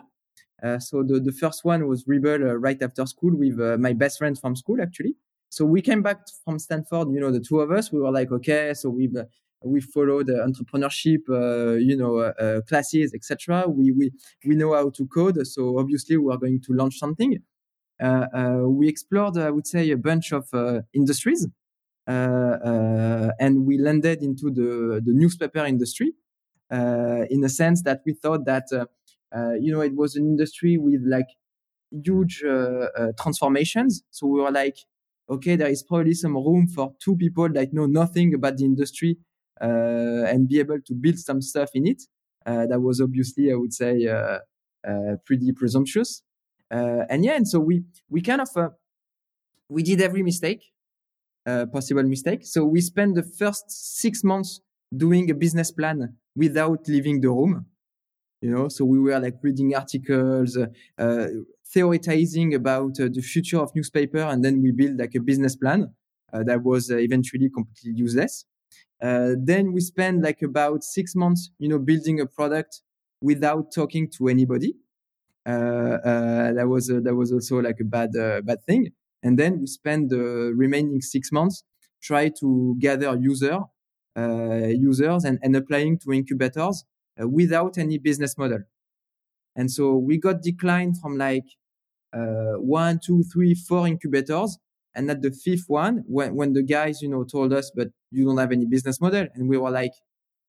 so 0.80 1.04
the, 1.04 1.20
the 1.20 1.34
first 1.34 1.66
one 1.66 1.86
was 1.86 2.06
Rebel 2.08 2.40
right 2.56 2.82
after 2.82 3.06
school 3.06 3.36
with 3.36 3.60
my 3.82 3.92
best 3.92 4.18
friend 4.18 4.40
from 4.40 4.56
school, 4.56 4.82
actually. 4.82 5.16
So 5.50 5.66
we 5.66 5.82
came 5.82 6.02
back 6.02 6.20
from 6.46 6.58
Stanford, 6.58 7.12
you 7.12 7.20
know, 7.20 7.32
the 7.32 7.42
two 7.42 7.60
of 7.60 7.70
us, 7.70 7.92
we 7.92 8.00
were 8.00 8.12
like, 8.12 8.32
okay, 8.32 8.74
so 8.74 8.90
we've, 8.90 9.16
we 9.64 9.82
followed 9.82 10.28
entrepreneurship, 10.28 11.30
uh, 11.30 11.76
you 11.76 11.96
know, 11.96 12.18
uh, 12.20 12.62
classes, 12.62 13.14
etc. 13.14 13.66
We, 13.68 13.92
we, 13.92 14.12
we 14.46 14.56
know 14.56 14.74
how 14.74 14.90
to 14.90 15.08
code. 15.08 15.46
So 15.48 15.80
obviously 15.80 16.18
we 16.18 16.34
are 16.34 16.38
going 16.38 16.62
to 16.62 16.74
launch 16.74 16.98
something. 16.98 17.38
Uh, 18.02 18.64
we 18.68 18.88
explored, 18.88 19.38
I 19.38 19.50
would 19.50 19.68
say, 19.68 19.92
a 19.92 19.98
bunch 19.98 20.32
of 20.34 20.48
industries. 20.94 21.48
Uh, 22.06 22.12
uh, 22.12 23.32
and 23.40 23.66
we 23.66 23.78
landed 23.78 24.22
into 24.22 24.52
the, 24.52 25.02
the 25.06 25.14
newspaper 25.14 25.66
industry 25.66 26.12
uh, 26.70 27.22
in 27.30 27.44
a 27.46 27.50
sense 27.50 27.82
that 27.84 28.02
we 28.06 28.14
thought 28.14 28.46
that 28.46 28.68
you 29.60 29.72
know 29.72 29.82
it 29.82 29.96
was 29.96 30.16
an 30.16 30.26
industry 30.26 30.78
with 30.78 31.02
like 31.06 31.28
huge 31.92 32.44
transformations. 33.22 34.04
So 34.12 34.28
we 34.28 34.42
were 34.42 34.52
like, 34.52 34.78
okay, 35.30 35.56
there 35.56 35.70
is 35.70 35.84
probably 35.84 36.14
some 36.14 36.36
room 36.36 36.68
for 36.68 36.94
two 37.00 37.16
people 37.16 37.50
that 37.50 37.74
know 37.74 37.86
nothing 37.86 38.34
about 38.34 38.58
the 38.58 38.66
industry 38.66 39.18
uh, 39.62 40.26
and 40.28 40.48
be 40.48 40.60
able 40.60 40.82
to 40.82 40.94
build 40.94 41.18
some 41.20 41.42
stuff 41.42 41.70
in 41.74 41.88
it. 41.88 42.04
Uh, 42.46 42.66
that 42.68 42.82
was 42.82 43.00
obviously, 43.00 43.52
I 43.52 43.56
would 43.56 43.74
say, 43.74 44.08
uh, 44.08 44.40
pretty 45.26 45.54
presumptuous. 45.54 46.22
And 46.72 47.24
yeah, 47.26 47.36
and 47.36 47.48
so 47.48 47.60
we 47.60 47.84
we 48.10 48.22
kind 48.22 48.42
of 48.42 48.50
we 49.70 49.84
did 49.84 50.02
every 50.02 50.24
mistake 50.24 50.74
uh, 51.46 51.66
possible 51.68 52.04
mistake. 52.04 52.42
So 52.46 52.66
we 52.66 52.82
spent 52.82 53.16
the 53.16 53.24
first 53.24 53.66
six 53.70 54.24
months 54.24 54.62
doing 54.96 55.30
a 55.32 55.34
business 55.34 55.72
plan 55.72 56.16
without 56.36 56.88
leaving 56.88 57.22
the 57.22 57.30
room. 57.30 57.66
You 58.42 58.52
know, 58.52 58.70
so 58.70 58.86
we 58.86 59.00
were 59.00 59.20
like 59.20 59.36
reading 59.42 59.76
articles, 59.76 60.58
uh, 60.58 60.68
uh, 60.98 61.28
theorizing 61.74 62.56
about 62.56 63.00
uh, 63.00 63.10
the 63.12 63.22
future 63.22 63.60
of 63.60 63.72
newspaper, 63.76 64.20
and 64.20 64.44
then 64.44 64.62
we 64.62 64.72
built 64.72 65.00
like 65.00 65.16
a 65.16 65.22
business 65.22 65.56
plan 65.56 65.94
uh, 66.34 66.44
that 66.44 66.64
was 66.64 66.92
uh, 66.92 66.98
eventually 66.98 67.50
completely 67.50 67.94
useless. 68.00 68.46
then 69.02 69.74
we 69.74 69.82
spent 69.82 70.24
like 70.24 70.42
about 70.44 70.84
six 70.84 71.16
months, 71.16 71.52
you 71.60 71.70
know, 71.70 71.80
building 71.80 72.20
a 72.22 72.26
product 72.26 72.82
without 73.22 73.72
talking 73.74 74.10
to 74.18 74.28
anybody. 74.30 74.76
That 75.46 76.68
was 76.68 76.88
that 76.88 77.16
was 77.16 77.32
also 77.32 77.58
like 77.58 77.80
a 77.82 77.86
bad 77.86 78.12
bad 78.46 78.64
thing. 78.66 78.90
And 79.24 79.40
then 79.40 79.62
we 79.62 79.68
spend 79.68 80.10
the 80.10 80.54
remaining 80.56 81.02
six 81.02 81.32
months 81.32 81.64
try 82.04 82.30
to 82.42 82.76
gather 82.80 83.18
user, 83.18 83.60
uh, 84.18 84.68
users 84.68 85.24
and, 85.24 85.40
and 85.42 85.56
applying 85.56 85.98
to 86.00 86.12
incubators 86.12 86.84
uh, 87.22 87.28
without 87.28 87.78
any 87.78 87.98
business 87.98 88.38
model. 88.38 88.60
And 89.56 89.72
so 89.72 89.96
we 89.96 90.18
got 90.18 90.42
declined 90.42 91.00
from 91.00 91.18
like 91.18 91.46
uh, 92.14 92.56
one, 92.58 93.00
two, 93.04 93.24
three, 93.32 93.56
four 93.56 93.88
incubators. 93.88 94.58
And 94.96 95.10
at 95.10 95.22
the 95.22 95.32
fifth 95.32 95.66
one, 95.68 96.04
when, 96.06 96.36
when 96.36 96.54
the 96.54 96.62
guys, 96.62 97.02
you 97.02 97.10
know, 97.10 97.24
told 97.24 97.54
us, 97.54 97.72
but 97.76 97.88
you 98.12 98.26
don't 98.26 98.38
have 98.38 98.52
any 98.52 98.66
business 98.66 99.02
model. 99.02 99.26
And 99.34 99.50
we 99.50 99.58
were 99.58 99.72
like, 99.72 99.94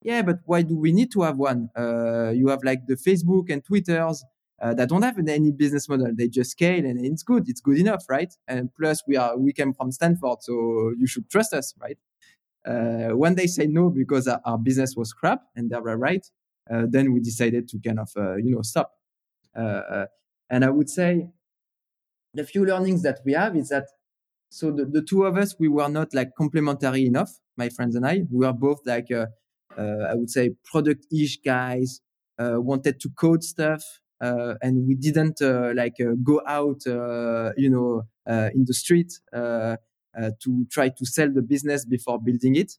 yeah, 0.02 0.20
but 0.20 0.40
why 0.44 0.62
do 0.62 0.76
we 0.76 0.92
need 0.92 1.10
to 1.12 1.22
have 1.22 1.38
one? 1.38 1.70
Uh, 1.78 2.30
you 2.30 2.48
have 2.48 2.62
like 2.62 2.86
the 2.86 2.96
Facebook 2.96 3.50
and 3.50 3.64
Twitters 3.64 4.22
uh, 4.62 4.74
that 4.74 4.88
don't 4.88 5.02
have 5.02 5.18
any 5.18 5.50
business 5.50 5.88
model. 5.88 6.12
They 6.14 6.28
just 6.28 6.52
scale 6.52 6.84
and 6.84 7.04
it's 7.04 7.22
good. 7.22 7.48
It's 7.48 7.60
good 7.60 7.78
enough, 7.78 8.04
right? 8.08 8.32
And 8.48 8.70
plus 8.74 9.02
we 9.06 9.16
are, 9.16 9.36
we 9.36 9.52
came 9.52 9.74
from 9.74 9.92
Stanford, 9.92 10.42
so 10.42 10.92
you 10.98 11.06
should 11.06 11.28
trust 11.30 11.52
us, 11.52 11.74
right? 11.80 11.98
when 13.14 13.34
they 13.34 13.46
say 13.46 13.66
no 13.66 13.90
because 13.90 14.26
our, 14.26 14.58
business 14.58 14.96
was 14.96 15.12
crap 15.12 15.42
and 15.54 15.68
they 15.68 15.78
were 15.78 15.98
right, 15.98 16.26
then 16.70 17.12
we 17.12 17.20
decided 17.20 17.68
to 17.68 17.78
kind 17.78 17.98
of 17.98 18.10
you 18.42 18.54
know 18.54 18.62
stop. 18.62 18.92
and 19.54 20.64
I 20.64 20.70
would 20.70 20.88
say 20.88 21.28
the 22.34 22.44
few 22.44 22.64
learnings 22.66 23.02
that 23.02 23.20
we 23.24 23.32
have 23.32 23.56
is 23.56 23.68
that 23.68 23.86
so 24.50 24.70
the, 24.70 24.84
the 24.84 25.02
two 25.02 25.24
of 25.24 25.36
us 25.36 25.54
we 25.58 25.68
were 25.68 25.88
not 25.88 26.12
like 26.12 26.34
complementary 26.36 27.06
enough 27.06 27.30
my 27.56 27.68
friends 27.68 27.94
and 27.94 28.06
i 28.06 28.22
we 28.30 28.46
were 28.46 28.52
both 28.52 28.80
like 28.84 29.10
uh, 29.10 29.26
uh, 29.78 30.04
i 30.10 30.14
would 30.14 30.30
say 30.30 30.50
product-ish 30.64 31.38
guys 31.44 32.00
uh, 32.38 32.60
wanted 32.60 33.00
to 33.00 33.08
code 33.10 33.42
stuff 33.42 33.82
uh, 33.82 34.03
Uh, 34.20 34.54
and 34.62 34.86
we 34.86 34.94
didn't 34.94 35.42
uh, 35.42 35.72
like 35.74 35.96
uh, 36.00 36.14
go 36.22 36.40
out 36.46 36.80
uh, 36.86 37.50
you 37.56 37.68
know 37.68 38.02
uh, 38.26 38.48
in 38.54 38.64
the 38.66 38.74
street 38.74 39.12
to 39.32 40.66
try 40.70 40.88
to 40.88 41.04
sell 41.04 41.30
the 41.32 41.42
business 41.42 41.84
before 41.84 42.20
building 42.20 42.54
it 42.56 42.72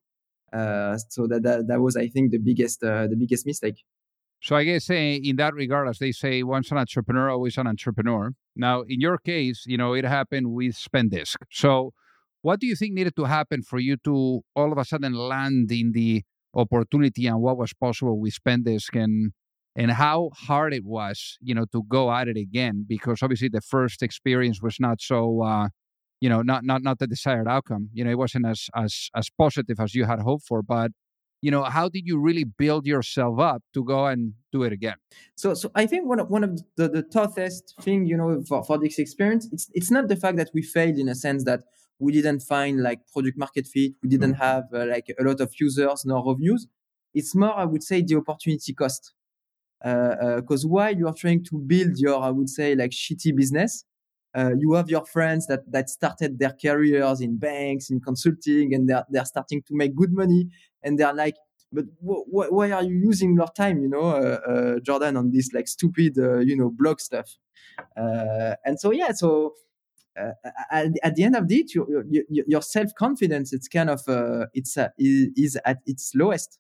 so 1.12 1.28
that, 1.28 1.42
that, 1.44 1.66
that 1.68 1.82
was 1.82 1.98
i 1.98 2.08
think 2.08 2.32
the 2.32 2.38
biggest 2.38 2.80
the 2.80 3.16
biggest 3.18 3.46
mistake 3.46 3.84
so 4.42 4.56
I 4.56 4.64
guess 4.64 4.92
uh, 4.92 4.94
in 4.94 5.38
that 5.38 5.56
regard, 5.56 5.88
as 5.88 5.98
they 5.98 6.12
say, 6.12 6.44
once 6.44 6.70
an 6.70 6.78
entrepreneur, 6.78 7.32
always 7.32 7.58
an 7.58 7.66
entrepreneur. 7.66 8.32
Now, 8.56 8.82
in 8.82 9.02
your 9.02 9.18
case, 9.18 9.64
you 9.66 9.76
know, 9.76 9.94
it 9.94 10.06
happened 10.06 10.52
with 10.52 10.76
Spendesk. 10.76 11.38
So 11.52 11.94
what 12.44 12.60
do 12.60 12.68
you 12.68 12.76
think 12.76 12.94
needed 12.94 13.16
to 13.16 13.24
happen 13.24 13.64
for 13.64 13.80
you 13.80 13.98
to 14.04 14.42
all 14.56 14.72
of 14.72 14.78
a 14.78 14.86
sudden 14.86 15.14
land 15.14 15.72
in 15.72 15.94
the 15.94 16.24
opportunity 16.54 17.26
and 17.26 17.42
what 17.42 17.58
was 17.58 17.74
possible 17.74 18.20
with 18.20 18.38
Spendesk 18.40 19.02
and 19.02 19.32
and 19.76 19.92
how 19.92 20.32
hard 20.34 20.74
it 20.74 20.86
was, 20.86 21.38
you 21.42 21.54
know, 21.54 21.66
to 21.72 21.84
go 21.84 22.12
at 22.12 22.28
it 22.28 22.38
again? 22.38 22.86
Because 22.88 23.22
obviously 23.22 23.50
the 23.50 23.62
first 23.62 24.02
experience 24.02 24.62
was 24.62 24.78
not 24.80 25.02
so 25.02 25.44
uh, 25.44 25.68
you 26.22 26.30
know, 26.30 26.42
not 26.42 26.64
not 26.64 26.82
not 26.82 27.00
the 27.00 27.08
desired 27.08 27.48
outcome. 27.48 27.90
You 27.94 28.04
know, 28.04 28.12
it 28.12 28.18
wasn't 28.18 28.46
as 28.46 28.68
as 28.76 29.10
as 29.16 29.30
positive 29.38 29.80
as 29.80 29.94
you 29.94 30.06
had 30.06 30.20
hoped 30.20 30.46
for, 30.48 30.62
but 30.62 30.92
you 31.42 31.52
know 31.52 31.64
how 31.64 31.88
did 31.88 32.08
you 32.08 32.18
really 32.20 32.44
build 32.44 32.88
yourself 32.88 33.40
up 33.40 33.62
to 33.74 33.84
go 33.84 34.08
and 34.08 34.34
do 34.52 34.64
it 34.64 34.74
again 34.74 34.96
so 35.36 35.54
so 35.54 35.70
i 35.76 35.86
think 35.86 36.08
one 36.08 36.20
of 36.20 36.28
one 36.30 36.44
of 36.44 36.62
the, 36.78 36.88
the 36.88 37.04
toughest 37.04 37.76
thing 37.82 38.06
you 38.08 38.18
know 38.18 38.42
for, 38.48 38.64
for 38.64 38.80
this 38.80 38.98
experience 38.98 39.48
it's 39.52 39.70
it's 39.74 39.92
not 39.92 40.08
the 40.08 40.16
fact 40.16 40.38
that 40.38 40.50
we 40.56 40.62
failed 40.62 40.98
in 40.98 41.08
a 41.08 41.14
sense 41.14 41.44
that 41.44 41.62
we 42.00 42.12
didn't 42.12 42.40
find 42.40 42.82
like 42.82 43.00
product 43.14 43.38
market 43.38 43.68
fit 43.68 43.92
we 44.02 44.10
didn't 44.10 44.34
mm-hmm. 44.34 44.42
have 44.42 44.64
uh, 44.74 44.86
like 44.88 45.08
a 45.20 45.24
lot 45.24 45.40
of 45.40 45.54
users 45.60 46.04
nor 46.06 46.26
reviews 46.26 46.68
it's 47.14 47.36
more 47.36 47.54
i 47.54 47.66
would 47.66 47.84
say 47.84 48.02
the 48.02 48.16
opportunity 48.16 48.74
cost 48.74 49.14
because 49.82 50.66
uh, 50.66 50.68
uh, 50.68 50.70
while 50.70 50.96
you 50.96 51.08
are 51.08 51.14
trying 51.14 51.44
to 51.44 51.58
build 51.58 51.98
your 51.98 52.22
i 52.22 52.30
would 52.30 52.50
say 52.50 52.76
like 52.76 52.92
shitty 52.92 53.36
business 53.36 53.84
uh, 54.36 54.52
you 54.58 54.74
have 54.74 54.90
your 54.90 55.06
friends 55.06 55.48
that 55.48 55.60
that 55.72 55.90
started 55.90 56.40
their 56.40 56.54
careers 56.62 57.22
in 57.22 57.38
banks 57.38 57.90
in 57.90 58.00
consulting 58.00 58.74
and 58.74 58.90
they're 58.90 59.06
they're 59.10 59.26
starting 59.26 59.62
to 59.62 59.76
make 59.76 59.96
good 59.96 60.12
money 60.12 60.48
and 60.84 61.00
they're 61.00 61.14
like 61.14 61.36
but 61.72 61.86
wh- 62.06 62.26
wh- 62.30 62.52
why 62.52 62.72
are 62.72 62.84
you 62.84 62.96
using 62.96 63.34
your 63.36 63.48
time 63.56 63.82
you 63.82 63.90
know 63.90 64.10
uh, 64.10 64.40
uh, 64.48 64.80
jordan 64.80 65.18
on 65.18 65.32
this 65.32 65.52
like 65.54 65.68
stupid 65.68 66.18
uh, 66.18 66.40
you 66.40 66.56
know 66.56 66.70
blog 66.70 67.00
stuff? 67.00 67.30
And 67.96 68.80
so 68.80 68.92
yeah 68.92 69.12
so 69.12 69.54
at, 70.72 70.92
at, 71.04 71.16
the 71.16 71.24
end 71.24 71.36
of 71.36 71.46
it 71.50 71.72
your 72.30 72.62
self-confidence 72.62 73.52
it's 73.52 73.68
kind 73.68 73.90
of 73.90 74.02
it's 74.54 74.78
is 74.98 75.58
at 75.66 75.80
its 75.86 76.14
lowest 76.16 76.60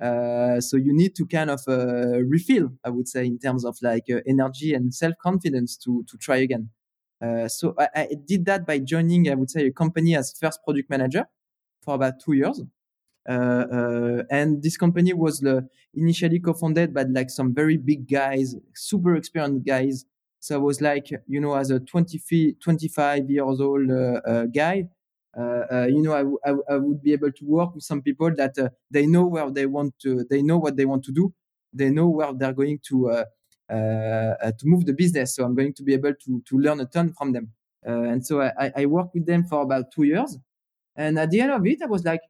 so 0.00 0.76
you 0.76 0.92
need 0.92 1.14
to 1.14 1.26
kind 1.26 1.50
of 1.50 1.60
uh, 1.68 2.20
refill 2.24 2.70
i 2.84 2.90
would 2.90 3.08
say 3.08 3.24
in 3.24 3.38
terms 3.38 3.64
of 3.64 3.76
like 3.82 4.06
energy 4.26 4.74
and 4.74 4.94
self-confidence 4.94 5.76
to 5.76 6.04
to 6.08 6.16
try 6.18 6.36
again 6.36 6.68
uh, 7.24 7.48
so 7.48 7.74
I, 7.78 7.88
I, 7.94 8.08
did 8.26 8.44
that 8.46 8.66
by 8.66 8.78
joining, 8.80 9.30
I 9.30 9.34
would 9.34 9.50
say, 9.50 9.66
a 9.66 9.72
company 9.72 10.16
as 10.16 10.34
first 10.38 10.62
product 10.64 10.90
manager 10.90 11.26
for 11.82 11.94
about 11.94 12.20
two 12.20 12.34
years. 12.34 12.60
Uh, 13.26 13.32
uh, 13.32 14.22
and 14.30 14.62
this 14.62 14.76
company 14.76 15.12
was 15.14 15.42
initially 15.94 16.38
co-founded 16.40 16.92
by 16.92 17.04
like 17.04 17.30
some 17.30 17.54
very 17.54 17.76
big 17.78 18.08
guys, 18.10 18.54
super 18.74 19.16
experienced 19.16 19.66
guys. 19.66 20.04
So 20.40 20.56
I 20.56 20.58
was 20.58 20.82
like, 20.82 21.08
you 21.26 21.40
know, 21.40 21.54
as 21.54 21.70
a 21.70 21.80
20, 21.80 22.56
25 22.60 23.30
years 23.30 23.60
old 23.60 23.90
uh, 23.90 24.46
guy, 24.46 24.80
uh, 24.82 24.86
you 25.36 26.02
know, 26.02 26.38
I, 26.44 26.76
would 26.76 27.02
be 27.02 27.12
able 27.12 27.32
to 27.32 27.44
work 27.44 27.74
with 27.74 27.84
some 27.84 28.02
people 28.02 28.34
that 28.36 28.58
uh, 28.58 28.68
they 28.90 29.06
know 29.06 29.26
where 29.26 29.50
they 29.50 29.66
want 29.66 29.98
to, 30.00 30.24
they 30.30 30.42
know 30.42 30.58
what 30.58 30.76
they 30.76 30.84
want 30.84 31.04
to 31.04 31.12
do, 31.12 31.32
they 31.72 31.90
know 31.90 32.08
where 32.08 32.32
they're 32.32 32.52
going 32.52 32.78
to 32.88 33.10
uh, 33.10 33.24
uh, 33.72 34.52
to 34.58 34.64
move 34.64 34.84
the 34.84 34.92
business. 34.92 35.34
So 35.34 35.44
I'm 35.44 35.54
going 35.54 35.72
to 35.74 35.82
be 35.82 35.94
able 35.94 36.12
to 36.12 36.42
to 36.48 36.58
learn 36.58 36.80
a 36.80 36.86
ton 36.86 37.14
from 37.16 37.32
them. 37.32 37.52
Uh, 37.86 38.02
and 38.02 38.24
so 38.24 38.42
I, 38.42 38.72
I 38.76 38.86
worked 38.86 39.14
with 39.14 39.26
them 39.26 39.44
for 39.44 39.62
about 39.62 39.92
two 39.92 40.04
years. 40.04 40.38
And 40.96 41.18
at 41.18 41.30
the 41.30 41.40
end 41.40 41.52
of 41.52 41.66
it, 41.66 41.82
I 41.82 41.86
was 41.86 42.04
like, 42.04 42.20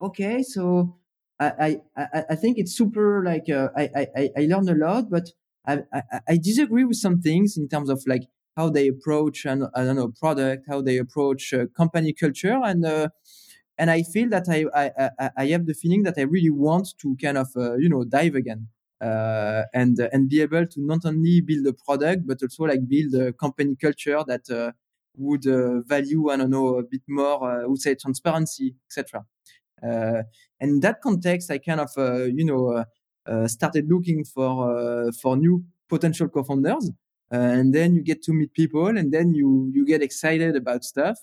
okay, 0.00 0.42
so 0.42 0.96
I, 1.38 1.80
I, 1.96 2.24
I 2.30 2.34
think 2.34 2.58
it's 2.58 2.76
super 2.76 3.22
like 3.24 3.48
uh, 3.50 3.68
I, 3.76 4.08
I, 4.16 4.30
I 4.36 4.40
learned 4.46 4.70
a 4.70 4.74
lot, 4.74 5.10
but 5.10 5.30
I, 5.66 5.80
I, 5.92 6.02
I, 6.28 6.36
disagree 6.38 6.84
with 6.84 6.96
some 6.96 7.20
things 7.20 7.56
in 7.56 7.68
terms 7.68 7.90
of 7.90 8.02
like 8.06 8.22
how 8.56 8.70
they 8.70 8.88
approach 8.88 9.44
an, 9.44 9.68
I 9.74 9.84
don't 9.84 9.96
know 9.96 10.08
product, 10.08 10.66
how 10.68 10.80
they 10.82 10.98
approach 10.98 11.52
uh, 11.54 11.66
company 11.76 12.12
culture, 12.12 12.58
and 12.64 12.84
uh, 12.84 13.08
and 13.78 13.90
I 13.90 14.02
feel 14.02 14.28
that 14.30 14.46
I, 14.48 14.64
I 14.74 15.30
I 15.36 15.46
have 15.48 15.66
the 15.66 15.74
feeling 15.74 16.02
that 16.04 16.14
I 16.18 16.22
really 16.22 16.50
want 16.50 16.94
to 16.98 17.16
kind 17.22 17.38
of 17.38 17.48
you 17.78 17.88
know 17.88 18.04
dive 18.04 18.34
again 18.34 18.68
uh, 19.00 19.62
and 19.74 19.98
and 20.12 20.28
be 20.28 20.40
able 20.40 20.66
to 20.66 20.80
not 20.80 21.04
only 21.04 21.40
build 21.40 21.66
a 21.66 21.72
product 21.72 22.26
but 22.26 22.42
also 22.42 22.64
like 22.64 22.88
build 22.88 23.14
a 23.14 23.32
company 23.32 23.76
culture 23.76 24.22
that 24.26 24.48
uh, 24.50 24.72
would 25.16 25.46
uh, 25.46 25.80
value 25.82 26.30
I 26.30 26.36
don't 26.36 26.50
know 26.50 26.78
a 26.78 26.82
bit 26.82 27.02
more 27.08 27.62
uh, 27.64 27.68
would 27.68 27.80
say 27.80 27.94
transparency 27.94 28.74
etc. 28.88 29.24
Uh, 29.82 30.22
and 30.60 30.70
in 30.70 30.80
that 30.80 31.02
context, 31.02 31.50
I 31.50 31.58
kind 31.58 31.80
of 31.80 31.90
uh, 31.98 32.24
you 32.24 32.44
know 32.44 32.84
started 33.46 33.88
looking 33.88 34.24
for 34.24 35.10
for 35.20 35.36
new 35.36 35.64
potential 35.88 36.28
co-founders, 36.28 36.90
and 37.30 37.74
then 37.74 37.94
you 37.94 38.02
get 38.02 38.22
to 38.24 38.32
meet 38.32 38.52
people, 38.52 38.86
and 38.86 39.12
then 39.12 39.34
you 39.34 39.70
you 39.74 39.86
get 39.86 40.02
excited 40.02 40.56
about 40.56 40.84
stuff. 40.84 41.18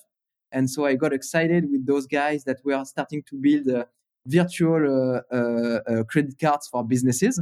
And 0.52 0.70
so 0.70 0.86
I 0.86 0.96
got 0.96 1.14
excited 1.14 1.70
with 1.72 1.86
those 1.86 2.06
guys 2.06 2.44
that 2.44 2.58
were 2.64 2.86
starting 2.86 3.24
to 3.24 3.36
build 3.36 3.86
virtual 4.28 5.22
credit 6.08 6.40
cards 6.40 6.68
for 6.68 6.84
businesses. 6.84 7.42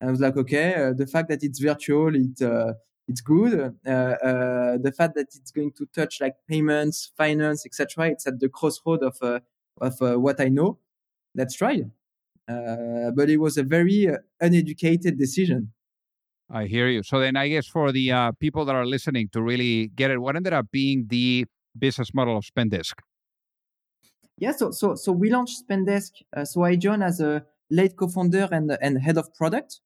I 0.00 0.10
was 0.10 0.20
like, 0.20 0.36
okay, 0.36 0.74
uh, 0.74 0.92
the 0.92 1.06
fact 1.06 1.28
that 1.28 1.42
it's 1.42 1.58
virtual, 1.58 2.14
it 2.14 2.40
uh, 2.40 2.74
it's 3.08 3.20
good. 3.20 3.74
Uh, 3.86 3.90
uh, 3.90 4.78
the 4.78 4.92
fact 4.96 5.14
that 5.16 5.28
it's 5.34 5.50
going 5.50 5.72
to 5.72 5.86
touch 5.86 6.20
like 6.20 6.34
payments, 6.48 7.12
finance, 7.16 7.66
etc. 7.66 8.10
It's 8.10 8.26
at 8.26 8.38
the 8.38 8.48
crossroad 8.48 9.02
of 9.02 9.16
uh, 9.22 9.40
of 9.80 10.00
uh, 10.00 10.20
what 10.20 10.40
I 10.40 10.48
know. 10.48 10.78
Let's 11.34 11.56
try. 11.56 11.82
but 12.46 13.28
it 13.28 13.38
was 13.38 13.58
a 13.58 13.62
very 13.62 14.08
uneducated 14.40 15.18
decision. 15.18 15.72
I 16.50 16.64
hear 16.64 16.88
you. 16.88 17.02
So 17.02 17.20
then, 17.20 17.36
I 17.36 17.48
guess 17.48 17.66
for 17.66 17.92
the 17.92 18.32
people 18.40 18.64
that 18.64 18.74
are 18.74 18.86
listening 18.86 19.28
to 19.32 19.42
really 19.42 19.88
get 19.88 20.10
it, 20.10 20.18
what 20.20 20.36
ended 20.36 20.52
up 20.52 20.66
being 20.70 21.06
the 21.08 21.46
business 21.78 22.14
model 22.14 22.36
of 22.36 22.44
Spendesk? 22.44 22.94
Yeah, 24.38 24.52
so 24.52 24.70
so 24.70 24.94
so 24.94 25.12
we 25.12 25.30
launched 25.30 25.62
Spendesk. 25.68 26.12
so 26.44 26.62
I 26.62 26.76
joined 26.76 27.02
as 27.02 27.20
a 27.20 27.44
late 27.70 27.96
co-founder 27.96 28.48
and 28.52 28.76
and 28.80 29.02
head 29.02 29.18
of 29.18 29.34
product 29.34 29.80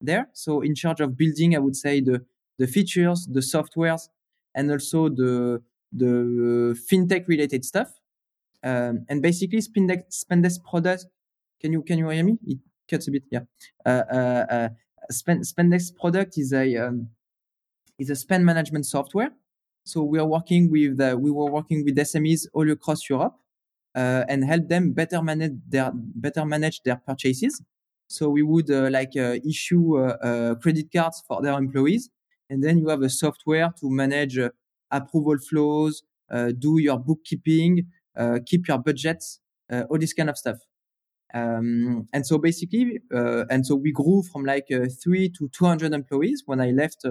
there. 0.00 0.28
So 0.32 0.60
in 0.60 0.74
charge 0.74 1.00
of 1.00 1.16
building, 1.16 1.54
I 1.54 1.58
would 1.58 1.76
say 1.76 2.00
the 2.00 2.24
the 2.58 2.66
features, 2.66 3.28
the 3.30 3.40
softwares, 3.40 4.08
and 4.54 4.70
also 4.70 5.08
the 5.08 5.62
the 5.92 6.78
fintech 6.90 7.28
related 7.28 7.64
stuff. 7.64 7.88
Um, 8.62 9.04
and 9.08 9.22
basically, 9.22 9.58
Spendesk, 9.58 10.24
Spendesk 10.24 10.64
product. 10.64 11.06
Can 11.60 11.72
you 11.72 11.82
can 11.82 11.98
you 11.98 12.08
hear 12.08 12.24
me? 12.24 12.38
It 12.46 12.58
cuts 12.88 13.08
a 13.08 13.10
bit. 13.10 13.24
Yeah. 13.30 13.40
Uh, 13.84 14.68
uh, 15.10 15.30
uh, 15.30 15.34
Spendesk 15.42 15.96
product 15.96 16.38
is 16.38 16.52
a 16.52 16.76
um, 16.76 17.08
is 17.98 18.10
a 18.10 18.16
spend 18.16 18.44
management 18.44 18.86
software. 18.86 19.30
So 19.84 20.02
we 20.02 20.18
are 20.18 20.26
working 20.26 20.70
with 20.70 20.98
the, 20.98 21.16
we 21.16 21.30
were 21.30 21.50
working 21.50 21.84
with 21.84 21.96
SMEs 21.96 22.46
all 22.52 22.68
across 22.70 23.08
Europe 23.08 23.36
uh, 23.94 24.24
and 24.28 24.44
help 24.44 24.68
them 24.68 24.92
better 24.92 25.22
manage 25.22 25.52
their 25.68 25.92
better 25.94 26.44
manage 26.44 26.82
their 26.82 26.96
purchases. 26.96 27.62
So 28.08 28.28
we 28.28 28.42
would 28.42 28.70
uh, 28.70 28.88
like 28.90 29.12
uh, 29.16 29.36
issue 29.48 29.98
uh, 29.98 30.54
credit 30.56 30.92
cards 30.92 31.22
for 31.26 31.42
their 31.42 31.54
employees, 31.54 32.10
and 32.50 32.62
then 32.62 32.78
you 32.78 32.88
have 32.88 33.02
a 33.02 33.10
software 33.10 33.72
to 33.80 33.90
manage 33.90 34.38
approval 34.90 35.38
flows, 35.38 36.02
do 36.58 36.78
your 36.78 36.98
bookkeeping, 36.98 37.86
keep 38.46 38.68
your 38.68 38.78
budgets, 38.78 39.40
all 39.70 39.98
this 39.98 40.12
kind 40.12 40.30
of 40.30 40.38
stuff. 40.38 40.58
Um, 41.36 42.06
and 42.12 42.26
so 42.26 42.38
basically, 42.38 43.00
and 43.10 43.66
so 43.66 43.74
we 43.74 43.92
grew 43.92 44.22
from 44.32 44.44
like 44.44 44.68
three 45.02 45.28
to 45.38 45.48
200 45.48 45.92
employees 45.92 46.42
when 46.46 46.60
I 46.60 46.70
left 46.70 47.04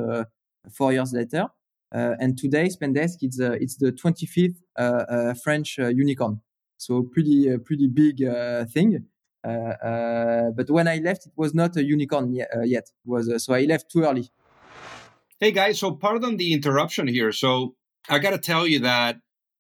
four 0.71 0.93
years 0.93 1.13
later. 1.13 1.47
Uh, 1.93 2.15
and 2.19 2.37
today, 2.37 2.67
Spendesk 2.67 3.17
it's 3.21 3.39
uh, 3.39 3.51
it's 3.61 3.77
the 3.77 3.91
25th 3.91 4.55
uh, 4.77 5.33
French 5.35 5.77
unicorn, 5.77 6.41
so 6.77 7.03
pretty 7.03 7.57
pretty 7.59 7.87
big 7.87 8.17
thing. 8.73 9.05
Uh, 9.45 9.49
uh, 9.49 10.51
but 10.51 10.69
when 10.69 10.87
I 10.87 10.97
left, 10.97 11.27
it 11.27 11.33
was 11.35 11.53
not 11.53 11.77
a 11.77 11.83
unicorn 11.83 12.33
yet. 12.33 12.49
Uh, 12.55 12.61
yet. 12.61 12.89
Was 13.05 13.43
so 13.43 13.53
I 13.53 13.61
left 13.65 13.91
too 13.91 14.03
early. 14.03 14.29
Hey 15.39 15.51
guys, 15.51 15.79
so 15.79 15.91
pardon 15.91 16.37
the 16.37 16.53
interruption 16.53 17.07
here. 17.07 17.31
So 17.31 17.75
I 18.09 18.19
got 18.19 18.31
to 18.31 18.37
tell 18.37 18.65
you 18.65 18.79
that 18.79 19.17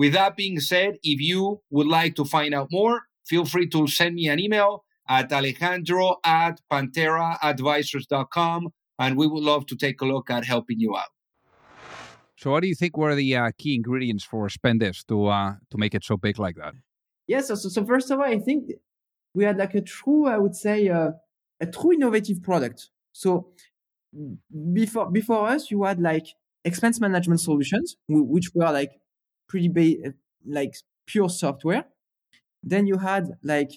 with 0.00 0.14
that 0.14 0.34
being 0.34 0.60
said, 0.60 0.96
if 1.02 1.20
you 1.20 1.60
would 1.68 1.86
like 1.86 2.14
to 2.14 2.24
find 2.24 2.54
out 2.54 2.68
more, 2.72 3.02
feel 3.26 3.44
free 3.44 3.68
to 3.68 3.86
send 3.86 4.14
me 4.14 4.28
an 4.28 4.40
email 4.40 4.82
at 5.06 5.30
alejandro 5.30 6.16
at 6.24 6.58
pantheraadvisors.com, 6.72 8.68
and 8.98 9.18
we 9.18 9.26
would 9.26 9.42
love 9.42 9.66
to 9.66 9.76
take 9.76 10.00
a 10.00 10.06
look 10.06 10.30
at 10.30 10.46
helping 10.46 10.80
you 10.80 10.96
out. 10.96 11.12
So, 12.38 12.50
what 12.50 12.62
do 12.62 12.68
you 12.68 12.74
think 12.74 12.96
were 12.96 13.14
the 13.14 13.36
uh, 13.36 13.50
key 13.58 13.74
ingredients 13.74 14.24
for 14.24 14.48
Spendesk 14.48 15.06
to 15.08 15.26
uh, 15.26 15.56
to 15.70 15.76
make 15.76 15.94
it 15.94 16.02
so 16.02 16.16
big 16.16 16.38
like 16.38 16.56
that? 16.56 16.72
Yes. 17.26 17.50
Yeah, 17.50 17.56
so, 17.56 17.68
so, 17.68 17.84
first 17.84 18.10
of 18.10 18.20
all, 18.20 18.24
I 18.24 18.38
think 18.38 18.72
we 19.34 19.44
had 19.44 19.58
like 19.58 19.74
a 19.74 19.82
true, 19.82 20.26
I 20.26 20.38
would 20.38 20.56
say, 20.56 20.88
uh, 20.88 21.10
a 21.60 21.66
true 21.66 21.92
innovative 21.92 22.42
product. 22.42 22.88
So 23.12 23.52
before 24.72 25.10
before 25.10 25.46
us, 25.46 25.70
you 25.70 25.84
had 25.84 26.00
like 26.00 26.26
expense 26.64 27.00
management 27.00 27.40
solutions, 27.40 27.96
which 28.08 28.48
were 28.54 28.72
like 28.72 28.92
pretty 29.50 29.68
ba- 29.68 30.14
like 30.46 30.74
pure 31.06 31.28
software. 31.28 31.84
Then 32.62 32.86
you 32.86 32.98
had 32.98 33.24
like 33.42 33.72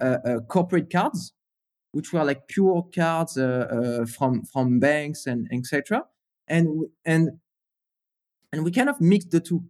uh, 0.00 0.18
uh, 0.24 0.40
corporate 0.40 0.90
cards, 0.90 1.32
which 1.92 2.12
were 2.12 2.24
like 2.24 2.48
pure 2.48 2.88
cards 2.94 3.38
uh, 3.38 3.68
uh 4.02 4.06
from 4.06 4.44
from 4.44 4.80
banks 4.80 5.26
and 5.26 5.48
etc. 5.52 6.02
And 6.48 6.86
and 7.04 7.30
and 8.52 8.64
we 8.64 8.70
kind 8.72 8.90
of 8.90 9.00
mixed 9.00 9.30
the 9.30 9.40
two. 9.40 9.64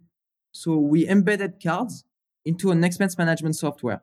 So 0.52 0.76
we 0.76 1.08
embedded 1.08 1.62
cards 1.62 2.04
into 2.44 2.70
an 2.70 2.82
expense 2.84 3.16
management 3.18 3.56
software, 3.56 4.02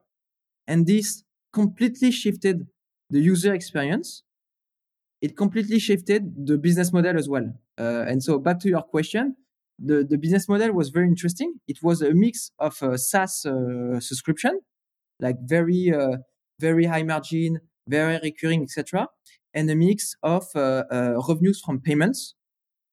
and 0.68 0.86
this 0.86 1.24
completely 1.52 2.12
shifted 2.12 2.68
the 3.10 3.20
user 3.20 3.54
experience. 3.54 4.24
It 5.22 5.36
completely 5.36 5.80
shifted 5.80 6.48
the 6.48 6.58
business 6.58 6.94
model 6.94 7.18
as 7.18 7.28
well. 7.28 7.54
Uh, 7.78 8.06
and 8.08 8.24
so 8.24 8.40
back 8.40 8.60
to 8.62 8.70
your 8.70 8.84
question, 8.84 9.36
the, 9.84 10.06
the 10.08 10.18
business 10.18 10.48
model 10.48 10.74
was 10.74 10.90
very 10.90 11.08
interesting. 11.08 11.56
It 11.68 11.80
was 11.82 12.02
a 12.02 12.14
mix 12.14 12.52
of 12.60 12.82
a 12.82 12.98
SaaS 12.98 13.46
uh, 13.46 14.00
subscription, 14.00 14.60
like 15.20 15.38
very, 15.44 15.94
uh, 15.94 16.18
very 16.60 16.86
high 16.86 17.04
margin, 17.04 17.60
very 17.88 18.20
recurring, 18.22 18.64
etc., 18.64 19.08
and 19.54 19.70
a 19.72 19.76
mix 19.76 20.16
of 20.22 20.46
uh, 20.56 20.84
uh 20.92 21.20
revenues 21.28 21.60
from 21.66 21.80
payments, 21.80 22.36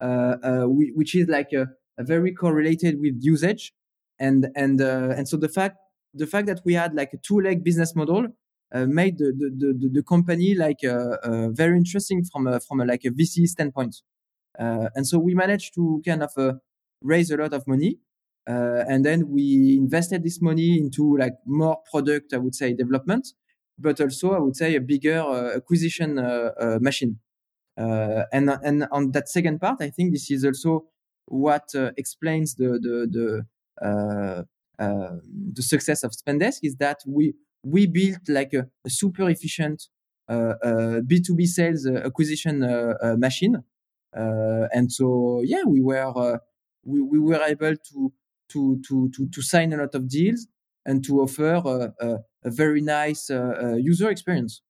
uh, 0.00 0.36
uh, 0.42 0.64
which 0.64 1.14
is 1.14 1.28
like 1.28 1.52
a, 1.52 1.66
a, 1.98 2.04
very 2.04 2.32
correlated 2.32 2.98
with 2.98 3.14
usage. 3.20 3.74
And 4.18 4.48
and 4.56 4.80
and 4.80 5.28
so 5.28 5.36
the 5.36 5.50
fact 5.50 5.76
the 6.14 6.26
fact 6.26 6.46
that 6.46 6.62
we 6.64 6.72
had 6.72 6.94
like 6.94 7.10
a 7.12 7.18
two 7.18 7.40
leg 7.40 7.62
business 7.62 7.94
model 7.94 8.28
made 8.72 9.18
the, 9.18 9.32
the, 9.38 9.74
the, 9.78 9.88
the 9.92 10.02
company 10.02 10.54
like 10.54 10.80
very 10.82 11.76
interesting 11.76 12.24
from 12.24 12.46
a, 12.46 12.58
from 12.60 12.80
a, 12.80 12.84
like 12.86 13.04
a 13.04 13.10
VC 13.10 13.46
standpoint. 13.46 13.96
and 14.58 15.06
so 15.06 15.18
we 15.18 15.34
managed 15.34 15.74
to 15.74 16.02
kind 16.06 16.22
of 16.22 16.32
raise 17.02 17.30
a 17.30 17.36
lot 17.36 17.52
of 17.52 17.66
money. 17.66 17.98
Uh, 18.48 18.84
and 18.88 19.04
then 19.04 19.28
we 19.28 19.76
invested 19.76 20.22
this 20.22 20.40
money 20.40 20.78
into 20.78 21.16
like 21.16 21.34
more 21.46 21.78
product, 21.90 22.32
I 22.32 22.38
would 22.38 22.54
say, 22.54 22.72
development, 22.74 23.26
but 23.78 24.00
also 24.00 24.32
I 24.32 24.38
would 24.38 24.54
say 24.54 24.76
a 24.76 24.80
bigger 24.80 25.20
uh, 25.20 25.56
acquisition 25.56 26.18
uh, 26.18 26.50
uh 26.58 26.78
machine. 26.80 27.18
Uh, 27.76 28.22
and 28.32 28.48
and 28.62 28.86
on 28.92 29.10
that 29.12 29.28
second 29.28 29.60
part, 29.60 29.82
I 29.82 29.90
think 29.90 30.12
this 30.12 30.30
is 30.30 30.44
also 30.44 30.86
what 31.26 31.74
uh, 31.74 31.90
explains 31.96 32.54
the 32.54 32.78
the 32.80 33.44
the 33.98 34.46
the 34.78 35.62
success 35.62 36.04
of 36.04 36.12
Spendesk 36.12 36.60
is 36.62 36.76
that 36.76 36.98
we 37.06 37.34
we 37.64 37.86
built 37.86 38.28
like 38.28 38.54
a, 38.54 38.68
a 38.86 38.90
super 38.90 39.28
efficient 39.28 39.88
B2B 40.30 41.46
sales 41.46 41.86
acquisition 41.86 42.60
machine. 43.18 43.62
and 44.12 44.90
so, 44.90 45.42
yeah, 45.44 45.64
we 45.66 45.80
were 45.82 46.40
we, 46.86 47.00
we 47.00 47.18
were 47.18 47.42
able 47.42 47.74
to, 47.76 48.12
to, 48.50 48.80
to, 48.88 49.10
to, 49.14 49.28
to 49.28 49.42
sign 49.42 49.72
a 49.72 49.76
lot 49.76 49.94
of 49.94 50.08
deals 50.08 50.46
and 50.84 51.04
to 51.04 51.20
offer 51.20 51.54
a, 51.54 51.92
a, 52.00 52.18
a 52.44 52.50
very 52.50 52.80
nice 52.80 53.28
uh, 53.28 53.54
uh, 53.62 53.74
user 53.74 54.08
experience. 54.08 54.62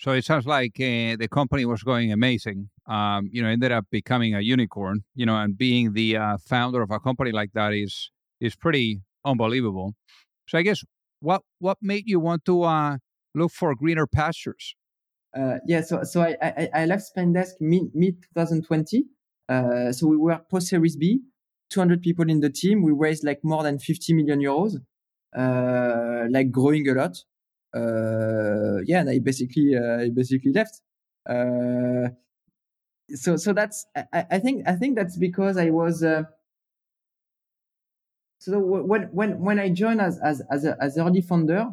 So 0.00 0.12
it 0.12 0.24
sounds 0.24 0.46
like 0.46 0.76
uh, 0.76 1.16
the 1.18 1.28
company 1.30 1.64
was 1.64 1.82
going 1.82 2.12
amazing. 2.12 2.70
Um, 2.86 3.28
you 3.32 3.42
know, 3.42 3.48
ended 3.48 3.72
up 3.72 3.86
becoming 3.90 4.34
a 4.34 4.40
unicorn. 4.40 5.02
You 5.14 5.26
know, 5.26 5.36
and 5.36 5.58
being 5.58 5.92
the 5.92 6.16
uh, 6.16 6.36
founder 6.46 6.82
of 6.82 6.90
a 6.90 7.00
company 7.00 7.32
like 7.32 7.50
that 7.54 7.72
is 7.72 8.10
is 8.40 8.54
pretty 8.54 9.02
unbelievable. 9.24 9.94
So 10.46 10.56
I 10.56 10.62
guess 10.62 10.84
what 11.20 11.42
what 11.58 11.78
made 11.82 12.04
you 12.06 12.20
want 12.20 12.44
to 12.44 12.62
uh, 12.62 12.98
look 13.34 13.50
for 13.52 13.74
greener 13.74 14.06
pastures? 14.06 14.76
Uh, 15.36 15.58
yeah, 15.66 15.80
so 15.80 16.04
so 16.04 16.22
I 16.22 16.36
I, 16.40 16.68
I 16.74 16.86
left 16.86 17.10
Spendesk 17.14 17.60
mid 17.60 17.90
mid 17.92 18.22
2020, 18.34 19.04
uh, 19.48 19.92
so 19.92 20.06
we 20.06 20.16
were 20.16 20.38
post 20.50 20.68
Series 20.68 20.96
B, 20.96 21.20
200 21.70 22.02
people 22.02 22.28
in 22.28 22.40
the 22.40 22.50
team. 22.50 22.82
We 22.82 22.92
raised 22.92 23.24
like 23.24 23.40
more 23.42 23.62
than 23.62 23.78
50 23.78 24.12
million 24.14 24.40
euros, 24.40 24.76
uh, 25.36 26.26
like 26.30 26.50
growing 26.50 26.88
a 26.88 26.94
lot. 26.94 27.16
Uh, 27.74 28.80
yeah, 28.84 29.00
and 29.00 29.10
I 29.10 29.18
basically, 29.18 29.76
uh, 29.76 30.02
I 30.02 30.10
basically 30.10 30.52
left. 30.52 30.80
Uh, 31.28 32.08
so, 33.14 33.36
so 33.36 33.52
that's, 33.52 33.86
I, 33.96 34.26
I, 34.32 34.38
think, 34.38 34.68
I 34.68 34.74
think 34.76 34.96
that's 34.96 35.16
because 35.16 35.56
I 35.56 35.70
was, 35.70 36.00
so 38.40 38.58
when, 38.58 39.02
when, 39.04 39.40
when 39.40 39.58
I 39.58 39.70
joined 39.70 40.00
as, 40.00 40.18
as, 40.20 40.42
as, 40.50 40.64
a, 40.64 40.76
as 40.80 40.98
early 40.98 41.22
founder, 41.22 41.68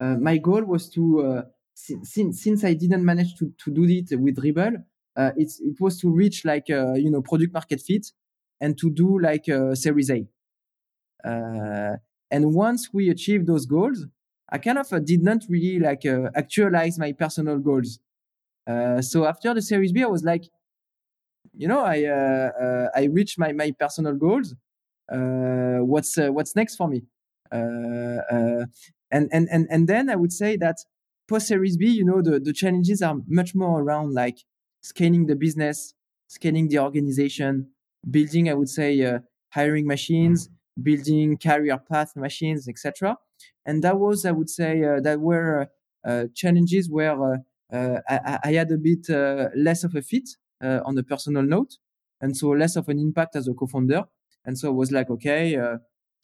my 0.00 0.38
goal 0.38 0.62
was 0.62 0.88
to, 0.90 1.42
since, 1.74 2.42
since 2.42 2.64
I 2.64 2.74
didn't 2.74 3.04
manage 3.04 3.36
to, 3.38 3.52
to 3.64 3.70
do 3.72 3.84
it 3.84 4.18
with 4.18 4.38
Rebel, 4.38 4.84
uh, 5.18 5.32
it's 5.36 5.60
it 5.60 5.80
was 5.80 6.00
to 6.00 6.10
reach 6.10 6.44
like 6.46 6.70
uh, 6.70 6.94
you 6.94 7.10
know 7.10 7.22
product 7.22 7.54
market 7.54 7.82
fit 7.82 8.06
and 8.60 8.78
to 8.78 8.90
do 8.90 9.20
like 9.20 9.48
a 9.48 9.76
Series 9.76 10.10
A. 10.10 10.26
Uh, 11.24 11.96
and 12.30 12.54
once 12.54 12.92
we 12.92 13.08
achieved 13.10 13.46
those 13.46 13.66
goals, 13.66 14.06
I 14.50 14.58
kind 14.58 14.78
of 14.78 14.92
uh, 14.92 14.98
did 14.98 15.22
not 15.22 15.44
really 15.48 15.78
like 15.78 16.06
uh, 16.06 16.30
actualize 16.34 16.98
my 16.98 17.12
personal 17.12 17.58
goals. 17.58 17.98
Uh, 18.66 19.02
so 19.02 19.26
after 19.26 19.54
the 19.54 19.62
Series 19.62 19.92
B, 19.92 20.02
I 20.04 20.06
was 20.06 20.24
like, 20.24 20.44
you 21.56 21.68
know, 21.68 21.80
I 21.84 22.04
I 22.94 23.04
reached 23.10 23.38
my 23.38 23.52
my 23.52 23.72
personal 23.78 24.14
goals. 24.14 24.54
what's 25.10 26.16
what's 26.18 26.54
next 26.56 26.76
for 26.76 26.88
me? 26.88 27.02
and 29.10 29.28
and 29.32 29.48
and 29.50 29.66
and 29.70 29.88
then 29.88 30.10
I 30.10 30.16
would 30.16 30.32
say 30.32 30.56
that 30.58 30.76
post 31.28 31.48
Series 31.48 31.76
B, 31.76 31.86
you 31.88 32.04
know, 32.04 32.22
the 32.22 32.38
the 32.40 32.52
challenges 32.52 33.02
are 33.02 33.16
much 33.26 33.54
more 33.54 33.80
around 33.82 34.14
like 34.14 34.38
scaling 34.80 35.26
the 35.26 35.36
business, 35.36 35.94
scaling 36.28 36.68
the 36.68 36.78
organization, 36.78 37.68
building, 38.10 38.48
I 38.48 38.54
would 38.54 38.68
say, 38.68 39.02
uh, 39.02 39.20
hiring 39.50 39.86
machines, 39.86 40.48
building 40.82 41.36
career 41.36 41.78
path 41.78 42.14
machines, 42.16 42.68
etc. 42.68 43.16
And 43.64 43.82
that 43.82 43.98
was, 43.98 44.24
I 44.24 44.32
would 44.32 44.50
say, 44.50 44.82
uh, 44.84 45.00
that 45.00 45.20
were 45.20 45.68
uh, 46.06 46.24
challenges 46.34 46.88
where 46.88 47.20
uh, 47.20 47.36
uh, 47.72 48.00
I, 48.08 48.38
I, 48.44 48.52
had 48.52 48.70
a 48.70 48.78
bit 48.78 49.10
uh, 49.10 49.48
less 49.54 49.84
of 49.84 49.94
a 49.94 50.02
fit 50.02 50.28
on 50.62 50.96
a 50.96 51.02
personal 51.02 51.42
note, 51.42 51.76
and 52.20 52.36
so 52.36 52.48
less 52.50 52.76
of 52.76 52.88
an 52.88 52.98
impact 52.98 53.36
as 53.36 53.46
a 53.48 53.52
co-founder. 53.52 54.04
And 54.44 54.58
so 54.58 54.68
I 54.68 54.70
was 54.70 54.90
like, 54.90 55.10
okay, 55.10 55.58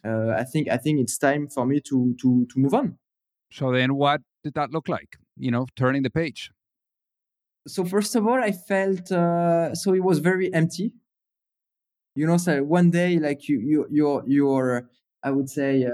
I 0.04 0.44
think 0.44 0.68
I 0.68 0.76
think 0.78 1.00
it's 1.00 1.18
time 1.18 1.48
for 1.48 1.66
me 1.66 1.80
to 1.80 2.14
to 2.20 2.46
to 2.46 2.58
move 2.58 2.72
on. 2.72 2.98
So 3.50 3.72
then, 3.72 3.94
what 3.94 4.22
did 4.42 4.54
that 4.54 4.70
look 4.70 4.88
like? 4.88 5.16
You 5.36 5.50
know, 5.50 5.66
turning 5.76 6.02
the 6.02 6.10
page. 6.10 6.50
So 7.66 7.84
first 7.84 8.14
of 8.14 8.26
all, 8.26 8.42
I 8.42 8.52
felt 8.52 9.10
uh, 9.10 9.74
so 9.74 9.94
it 9.94 10.04
was 10.04 10.18
very 10.18 10.52
empty. 10.52 10.92
You 12.14 12.26
know, 12.26 12.36
so 12.36 12.62
one 12.62 12.90
day, 12.90 13.18
like 13.18 13.48
you 13.48 13.58
you 13.60 13.86
you're 13.90 14.22
you're 14.26 14.88
I 15.22 15.30
would 15.30 15.48
say. 15.48 15.86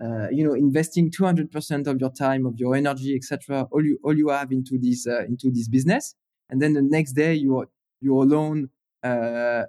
Uh, 0.00 0.28
you 0.30 0.46
know, 0.46 0.54
investing 0.54 1.10
200% 1.10 1.88
of 1.88 2.00
your 2.00 2.12
time, 2.12 2.46
of 2.46 2.56
your 2.56 2.76
energy, 2.76 3.16
etc. 3.16 3.66
All 3.72 3.84
you 3.84 3.98
all 4.04 4.16
you 4.16 4.28
have 4.28 4.52
into 4.52 4.78
this 4.78 5.08
uh, 5.08 5.24
into 5.24 5.50
this 5.50 5.66
business, 5.66 6.14
and 6.50 6.62
then 6.62 6.74
the 6.74 6.82
next 6.82 7.14
day 7.14 7.34
you're 7.34 7.66
you're 8.00 8.22
alone 8.22 8.68
uh, 9.04 9.06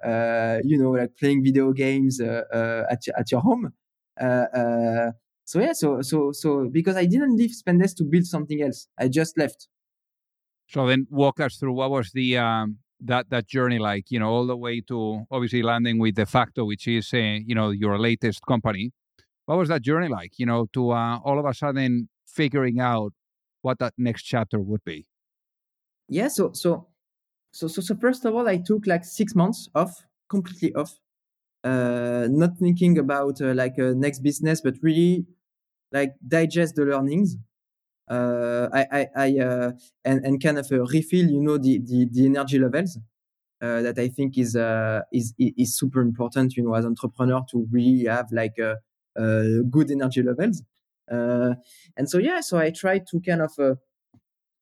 uh, 0.03 0.59
you 0.63 0.77
know, 0.77 0.91
like 0.91 1.15
playing 1.17 1.43
video 1.43 1.71
games 1.71 2.19
uh, 2.19 2.85
at 2.89 3.03
at 3.17 3.31
your 3.31 3.41
home. 3.41 3.71
so 5.45 5.59
yeah, 5.59 5.73
so 5.73 6.01
so 6.01 6.31
so 6.31 6.67
because 6.69 6.95
I 6.95 7.05
didn't 7.05 7.35
leave 7.37 7.51
Spendesk 7.51 7.95
to 7.97 8.03
build 8.03 8.25
something 8.25 8.61
else, 8.61 8.87
I 8.97 9.07
just 9.07 9.37
left. 9.37 9.67
So 10.69 10.85
then, 10.85 11.07
walk 11.09 11.39
us 11.39 11.57
through 11.57 11.73
what 11.73 11.89
was 11.89 12.11
the 12.11 12.37
um, 12.37 12.77
that 13.01 13.29
that 13.31 13.47
journey 13.47 13.79
like? 13.79 14.11
You 14.11 14.19
know, 14.19 14.29
all 14.29 14.45
the 14.45 14.55
way 14.55 14.81
to 14.81 15.25
obviously 15.31 15.63
landing 15.63 15.97
with 15.97 16.15
Defacto, 16.15 16.65
which 16.65 16.87
is 16.87 17.09
uh, 17.13 17.17
you 17.17 17.55
know 17.55 17.71
your 17.71 17.97
latest 17.97 18.45
company. 18.47 18.91
What 19.45 19.57
was 19.57 19.69
that 19.69 19.81
journey 19.81 20.09
like? 20.09 20.33
You 20.37 20.45
know, 20.45 20.67
to 20.73 20.91
uh, 20.91 21.17
all 21.25 21.39
of 21.39 21.45
a 21.45 21.53
sudden 21.53 22.09
figuring 22.27 22.79
out 22.79 23.13
what 23.61 23.79
that 23.79 23.93
next 23.97 24.23
chapter 24.23 24.59
would 24.59 24.83
be. 24.85 25.07
Yeah. 26.07 26.27
So 26.27 26.53
so 26.53 26.89
so, 27.51 27.67
so, 27.67 27.81
so 27.81 27.95
first 27.95 28.25
of 28.25 28.35
all, 28.35 28.47
I 28.47 28.57
took 28.57 28.85
like 28.85 29.03
six 29.03 29.35
months 29.35 29.69
off, 29.73 30.05
completely 30.29 30.73
off, 30.75 30.99
uh, 31.63 32.27
not 32.29 32.57
thinking 32.57 32.97
about 32.99 33.41
uh, 33.41 33.53
like 33.53 33.77
a 33.77 33.95
next 33.95 34.19
business, 34.19 34.61
but 34.61 34.75
really 34.81 35.25
like 35.91 36.13
digest 36.27 36.75
the 36.75 36.83
learnings. 36.83 37.37
Uh, 38.09 38.67
I, 38.73 38.87
I, 38.91 39.07
I 39.15 39.39
uh, 39.39 39.71
and, 40.03 40.25
and 40.25 40.41
kind 40.41 40.57
of 40.57 40.71
uh, 40.71 40.83
refill, 40.85 41.29
you 41.29 41.41
know, 41.41 41.57
the, 41.57 41.79
the, 41.79 42.07
the 42.11 42.25
energy 42.25 42.59
levels. 42.59 42.97
Uh, 43.61 43.81
that 43.81 43.99
I 43.99 44.07
think 44.07 44.37
is, 44.37 44.55
uh, 44.55 45.01
is 45.11 45.33
is 45.37 45.77
super 45.77 45.99
important, 45.99 46.55
you 46.55 46.63
know, 46.63 46.75
as 46.75 46.85
entrepreneur 46.85 47.41
to 47.51 47.67
really 47.69 48.05
have 48.05 48.31
like 48.31 48.57
a, 48.57 48.77
a 49.17 49.63
good 49.69 49.91
energy 49.91 50.23
levels. 50.23 50.63
Uh, 51.11 51.55
and 51.97 52.09
so 52.09 52.19
yeah, 52.19 52.39
so 52.39 52.57
I 52.57 52.71
try 52.71 52.99
to 52.99 53.19
kind 53.19 53.41
of, 53.41 53.51
uh, 53.59 53.75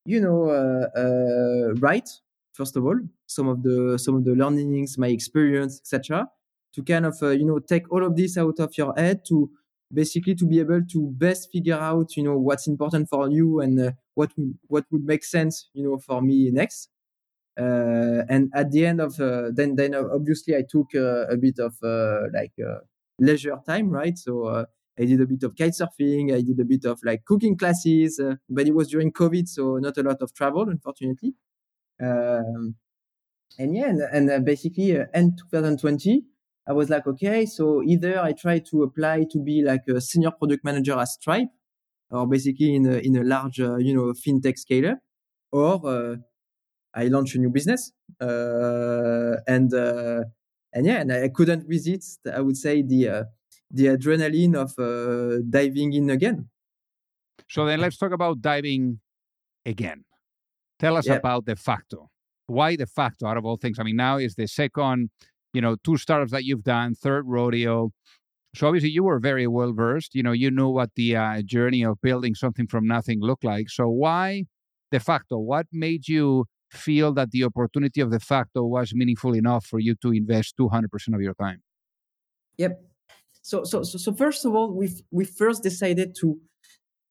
you 0.04 0.20
know, 0.20 0.50
uh, 0.50 1.00
uh 1.00 1.74
write 1.76 2.10
first 2.58 2.76
of 2.76 2.84
all 2.86 3.00
some 3.28 3.48
of 3.48 3.62
the 3.62 4.00
some 4.00 4.16
of 4.16 4.26
the 4.26 4.34
learnings 4.34 4.98
my 4.98 5.08
experience 5.08 5.80
etc 5.80 6.28
to 6.74 6.84
kind 6.84 7.06
of 7.06 7.16
uh, 7.22 7.30
you 7.30 7.46
know 7.46 7.60
take 7.60 7.92
all 7.92 8.04
of 8.04 8.16
this 8.16 8.38
out 8.38 8.60
of 8.60 8.76
your 8.78 8.94
head 8.98 9.24
to 9.26 9.50
basically 9.94 10.36
to 10.36 10.46
be 10.46 10.60
able 10.60 10.82
to 10.84 11.10
best 11.18 11.50
figure 11.52 11.78
out 11.78 12.16
you 12.16 12.24
know 12.24 12.38
what's 12.38 12.68
important 12.68 13.08
for 13.10 13.30
you 13.30 13.62
and 13.62 13.80
uh, 13.80 13.92
what 14.16 14.32
what 14.68 14.86
would 14.92 15.06
make 15.06 15.24
sense 15.24 15.70
you 15.74 15.84
know 15.84 15.98
for 15.98 16.22
me 16.22 16.50
next 16.52 16.90
uh, 17.60 18.24
and 18.30 18.52
at 18.54 18.72
the 18.72 18.86
end 18.86 19.00
of 19.00 19.20
uh, 19.20 19.50
then 19.54 19.76
then 19.76 19.96
obviously 19.96 20.56
i 20.56 20.64
took 20.68 20.88
uh, 20.96 21.26
a 21.28 21.38
bit 21.38 21.60
of 21.60 21.76
uh, 21.84 22.22
like 22.34 22.54
leisure 23.20 23.58
time 23.66 23.90
right 23.90 24.18
so 24.18 24.66
I 25.00 25.06
did 25.06 25.22
a 25.22 25.28
bit 25.28 25.44
of 25.44 25.56
kite 25.56 25.74
surfing. 25.74 26.34
I 26.34 26.42
did 26.42 26.60
a 26.60 26.66
bit 26.66 26.84
of 26.86 27.00
like 27.04 27.24
cooking 27.24 27.56
classes, 27.56 28.20
but 28.50 28.68
it 28.68 28.74
was 28.74 28.88
during 28.88 29.12
COVID, 29.12 29.48
so 29.48 29.78
not 29.78 29.96
a 30.00 30.02
lot 30.02 30.24
of 30.24 30.34
travel, 30.34 30.68
unfortunately. 30.68 31.36
Um, 32.02 32.76
and 33.58 33.76
yeah, 33.76 33.90
and, 33.90 34.02
and 34.02 34.30
uh, 34.30 34.40
basically 34.40 34.98
uh, 34.98 35.06
end 35.14 35.40
2020, 35.52 36.24
I 36.68 36.74
was 36.74 36.90
like, 36.90 37.08
okay, 37.08 37.46
so 37.46 37.82
either 37.82 38.20
I 38.20 38.34
try 38.34 38.60
to 38.60 38.84
apply 38.84 39.26
to 39.32 39.40
be 39.40 39.64
like 39.64 39.84
a 39.88 40.02
senior 40.02 40.32
product 40.32 40.66
manager 40.66 40.98
at 41.00 41.08
Stripe, 41.08 41.48
or 42.10 42.28
basically 42.28 42.76
in 42.76 42.86
a 42.86 42.98
in 42.98 43.16
a 43.16 43.24
large 43.24 43.60
uh, 43.60 43.78
you 43.78 43.96
know 43.96 44.14
fintech 44.14 44.58
scaler, 44.58 45.02
or 45.52 45.82
uh, 45.88 46.16
I 46.94 47.06
launch 47.06 47.36
a 47.36 47.40
new 47.40 47.50
business. 47.50 47.92
Uh, 48.20 49.38
and 49.48 49.74
uh, 49.74 50.24
and 50.74 50.86
yeah, 50.86 51.02
and 51.02 51.12
I 51.12 51.30
couldn't 51.30 51.66
resist. 51.68 52.20
I 52.32 52.42
would 52.42 52.58
say 52.58 52.82
the 52.82 53.26
the 53.72 53.86
adrenaline 53.86 54.56
of 54.56 54.76
diving 55.50 55.94
in 55.94 56.10
again. 56.10 56.50
So 57.50 57.66
then 57.66 57.80
let's 57.80 57.98
talk 57.98 58.12
about 58.12 58.42
diving 58.42 59.00
again. 59.66 60.04
Tell 60.80 60.98
us 60.98 61.08
yep. 61.08 61.20
about 61.20 61.46
Defacto. 61.46 62.08
Why 62.48 62.76
Defacto 62.76 63.24
out 63.30 63.38
of 63.38 63.46
all 63.46 63.58
things? 63.58 63.80
I 63.80 63.84
mean, 63.84 63.96
now 63.96 64.18
is 64.18 64.36
the 64.36 64.48
second, 64.48 65.10
you 65.58 65.62
know, 65.62 65.76
two 65.84 65.98
startups 65.98 66.32
that 66.32 66.46
you've 66.48 66.68
done, 66.76 66.94
third 66.94 67.24
rodeo. 67.26 67.90
So 68.56 68.68
obviously 68.68 68.92
you 68.98 69.04
were 69.04 69.20
very 69.20 69.48
well 69.48 69.74
versed. 69.74 70.12
You 70.14 70.22
know, 70.22 70.36
you 70.44 70.50
knew 70.52 70.70
what 70.70 70.92
the 70.96 71.16
uh, 71.16 71.42
journey 71.56 71.84
of 71.84 72.00
building 72.08 72.36
something 72.36 72.68
from 72.68 72.84
nothing 72.86 73.20
looked 73.30 73.44
like. 73.44 73.68
So 73.70 73.84
why 73.90 74.44
Defacto? 74.94 75.38
What 75.52 75.66
made 75.72 76.08
you 76.08 76.46
feel 76.72 77.12
that 77.16 77.32
the 77.32 77.44
opportunity 77.44 78.02
of 78.02 78.10
Defacto 78.10 78.62
was 78.78 78.94
meaningful 78.94 79.34
enough 79.34 79.66
for 79.66 79.80
you 79.80 79.96
to 80.04 80.12
invest 80.12 80.56
200% 80.60 81.16
of 81.16 81.22
your 81.22 81.34
time? 81.34 81.60
Yep. 82.60 82.74
So, 83.42 83.64
so, 83.64 83.82
so, 83.82 83.98
so 83.98 84.14
first 84.14 84.46
of 84.46 84.54
all, 84.54 84.70
we 84.72 84.88
we 85.10 85.26
first 85.26 85.64
decided 85.64 86.10
to 86.20 86.40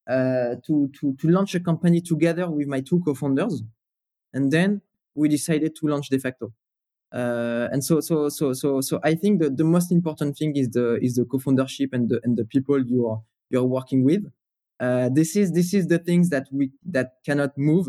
uh, 0.09 0.55
to, 0.67 0.89
to, 1.01 1.17
to 1.21 1.29
launch 1.37 1.57
a 1.57 1.61
company 1.71 2.01
together 2.01 2.49
with 2.49 2.69
my 2.69 2.81
two 2.81 3.01
co-founders. 3.05 3.65
And 4.33 4.53
then 4.53 4.83
we 5.17 5.29
decided 5.29 5.75
to 5.77 5.87
launch 5.89 6.11
Defacto. 6.11 6.53
Uh, 7.13 7.69
and 7.73 7.85
so, 7.85 8.01
so, 8.01 8.29
so, 8.29 8.53
so, 8.53 8.81
so 8.81 9.01
I 9.03 9.15
think 9.15 9.41
that 9.41 9.57
the 9.57 9.65
most 9.65 9.91
important 9.91 10.37
thing 10.37 10.57
is 10.57 10.71
the, 10.71 10.99
is 11.03 11.15
the 11.15 11.25
co-foundership 11.25 11.91
and 11.93 12.09
the, 12.09 12.21
and 12.25 12.37
the 12.37 12.45
people 12.45 12.85
you 12.85 13.07
are, 13.09 13.23
you're 13.51 13.65
working 13.65 14.05
with. 14.05 14.25
Uh, 14.81 15.09
this 15.13 15.37
is, 15.37 15.53
this 15.53 15.73
is 15.73 15.87
the 15.87 15.99
things 15.99 16.31
that 16.31 16.47
we, 16.53 16.73
that 16.85 17.15
cannot 17.25 17.57
move. 17.57 17.89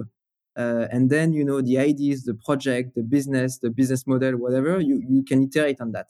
Uh, 0.56 0.88
and 0.92 1.10
then, 1.10 1.34
you 1.34 1.44
know, 1.44 1.62
the 1.62 1.78
ideas, 1.78 2.24
the 2.24 2.34
project, 2.34 2.96
the 2.96 3.04
business, 3.04 3.60
the 3.60 3.70
business 3.70 4.08
model, 4.08 4.34
whatever, 4.38 4.80
you, 4.80 5.04
you 5.08 5.24
can 5.24 5.44
iterate 5.44 5.82
on 5.82 5.92
that. 5.92 6.10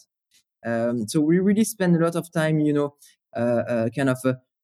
Um, 0.65 1.07
so 1.07 1.21
we 1.21 1.39
really 1.39 1.63
spend 1.63 1.95
a 1.95 1.99
lot 1.99 2.15
of 2.15 2.31
time, 2.31 2.59
you 2.59 2.73
know, 2.73 2.95
uh, 3.35 3.39
uh, 3.39 3.89
kind 3.89 4.09
of 4.09 4.17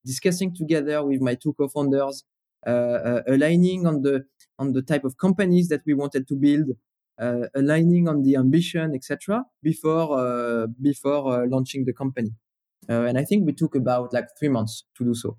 discussing 0.05 0.55
together 0.55 1.03
with 1.05 1.21
my 1.21 1.35
two 1.35 1.53
co-founders, 1.53 2.23
uh, 2.65 2.69
uh, 2.69 3.21
aligning 3.27 3.85
on 3.85 4.01
the 4.01 4.25
on 4.59 4.71
the 4.73 4.81
type 4.81 5.03
of 5.03 5.17
companies 5.17 5.67
that 5.69 5.81
we 5.85 5.93
wanted 5.93 6.27
to 6.27 6.35
build, 6.35 6.69
uh, 6.69 6.73
aligning 7.19 8.07
on 8.07 8.23
the 8.23 8.35
ambition, 8.35 8.93
etc. 8.95 9.43
Before 9.61 10.67
before 10.81 11.47
launching 11.47 11.85
the 11.85 11.93
company. 11.93 12.31
and 12.87 13.17
I 13.17 13.23
think 13.23 13.45
we 13.45 13.53
took 13.53 13.75
about 13.75 14.13
like 14.13 14.27
three 14.37 14.49
months 14.49 14.83
to 14.97 15.03
do 15.03 15.13
so. 15.13 15.37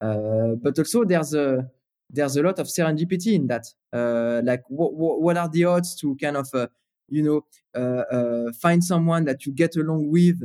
but 0.00 0.78
also 0.78 1.04
there's 1.04 1.34
a 1.34 1.70
there's 2.10 2.36
a 2.36 2.42
lot 2.42 2.58
of 2.58 2.66
serendipity 2.66 3.34
in 3.34 3.46
that. 3.48 3.66
Uh, 3.92 4.40
like, 4.44 4.62
what, 4.68 4.94
what 4.94 5.36
are 5.36 5.48
the 5.48 5.64
odds 5.64 5.94
to 5.96 6.16
kind 6.16 6.36
of, 6.36 6.48
uh, 6.54 6.66
you 7.08 7.22
know, 7.22 7.44
uh, 7.74 8.52
find 8.60 8.82
someone 8.82 9.24
that 9.24 9.44
you 9.46 9.52
get 9.52 9.76
along 9.76 10.10
with 10.10 10.40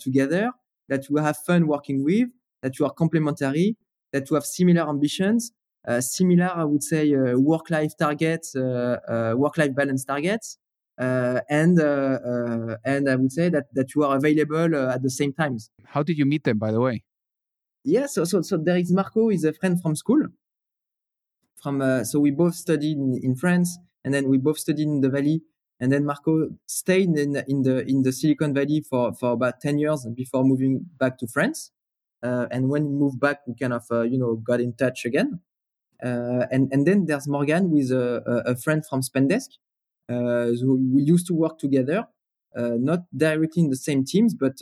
together, 0.00 0.50
that 0.88 1.08
you 1.08 1.16
have 1.16 1.36
fun 1.38 1.66
working 1.66 2.04
with, 2.04 2.28
that 2.62 2.78
you 2.78 2.86
are 2.86 2.92
complementary, 2.92 3.76
that 4.12 4.30
you 4.30 4.34
have 4.34 4.44
similar 4.44 4.88
ambitions, 4.88 5.52
uh, 5.52 5.65
similar, 6.00 6.50
I 6.54 6.64
would 6.64 6.82
say, 6.82 7.14
uh, 7.14 7.38
work-life 7.38 7.96
targets, 7.96 8.56
uh, 8.56 8.98
uh 9.08 9.34
work-life 9.36 9.74
balance 9.74 10.04
targets, 10.04 10.58
uh, 10.98 11.40
and 11.48 11.80
uh, 11.80 12.76
and 12.84 13.08
I 13.08 13.16
would 13.16 13.32
say 13.32 13.48
that 13.48 13.66
that 13.74 13.94
you 13.94 14.04
are 14.04 14.16
available 14.16 14.74
at 14.76 15.02
the 15.02 15.10
same 15.10 15.32
times. 15.32 15.70
How 15.84 16.02
did 16.02 16.18
you 16.18 16.26
meet 16.26 16.44
them, 16.44 16.58
by 16.58 16.72
the 16.72 16.80
way? 16.80 17.04
Yeah, 17.84 18.06
so 18.06 18.24
so 18.24 18.42
so 18.42 18.56
there 18.56 18.76
is 18.76 18.92
Marco, 18.92 19.30
is 19.30 19.44
a 19.44 19.52
friend 19.52 19.80
from 19.80 19.94
school. 19.94 20.22
From 21.62 22.04
so 22.04 22.20
we 22.20 22.30
both 22.30 22.54
studied 22.54 22.98
in, 22.98 23.20
in 23.22 23.36
France, 23.36 23.78
and 24.04 24.12
then 24.12 24.28
we 24.28 24.38
both 24.38 24.58
studied 24.58 24.86
in 24.86 25.00
the 25.00 25.10
Valley 25.10 25.42
and 25.78 25.92
then 25.92 26.04
Marco 26.04 26.48
stayed 26.66 27.10
in, 27.18 27.36
in 27.48 27.62
the 27.62 27.84
in 27.86 28.02
the 28.02 28.12
Silicon 28.12 28.54
Valley 28.54 28.82
for 28.88 29.12
for 29.14 29.32
about 29.32 29.60
ten 29.60 29.78
years 29.78 30.06
before 30.14 30.44
moving 30.44 30.86
back 30.98 31.18
to 31.18 31.26
France. 31.26 31.70
Uh, 32.22 32.46
and 32.50 32.68
when 32.68 32.84
we 32.86 32.92
moved 32.92 33.20
back, 33.20 33.40
we 33.46 33.54
kind 33.54 33.72
of, 33.72 33.84
uh, 33.90 34.02
you 34.02 34.18
know, 34.18 34.36
got 34.36 34.60
in 34.60 34.72
touch 34.72 35.04
again. 35.04 35.40
Uh, 36.02 36.46
and, 36.50 36.72
and 36.72 36.86
then 36.86 37.06
there's 37.06 37.26
Morgan 37.26 37.70
with 37.70 37.90
a, 37.90 38.22
a 38.46 38.56
friend 38.56 38.84
from 38.86 39.00
Spendesk. 39.02 39.50
so 40.08 40.78
we 40.94 41.02
used 41.02 41.26
to 41.28 41.34
work 41.34 41.58
together, 41.58 42.06
not 42.54 43.00
directly 43.16 43.62
in 43.62 43.70
the 43.70 43.76
same 43.76 44.04
teams, 44.04 44.34
but 44.34 44.56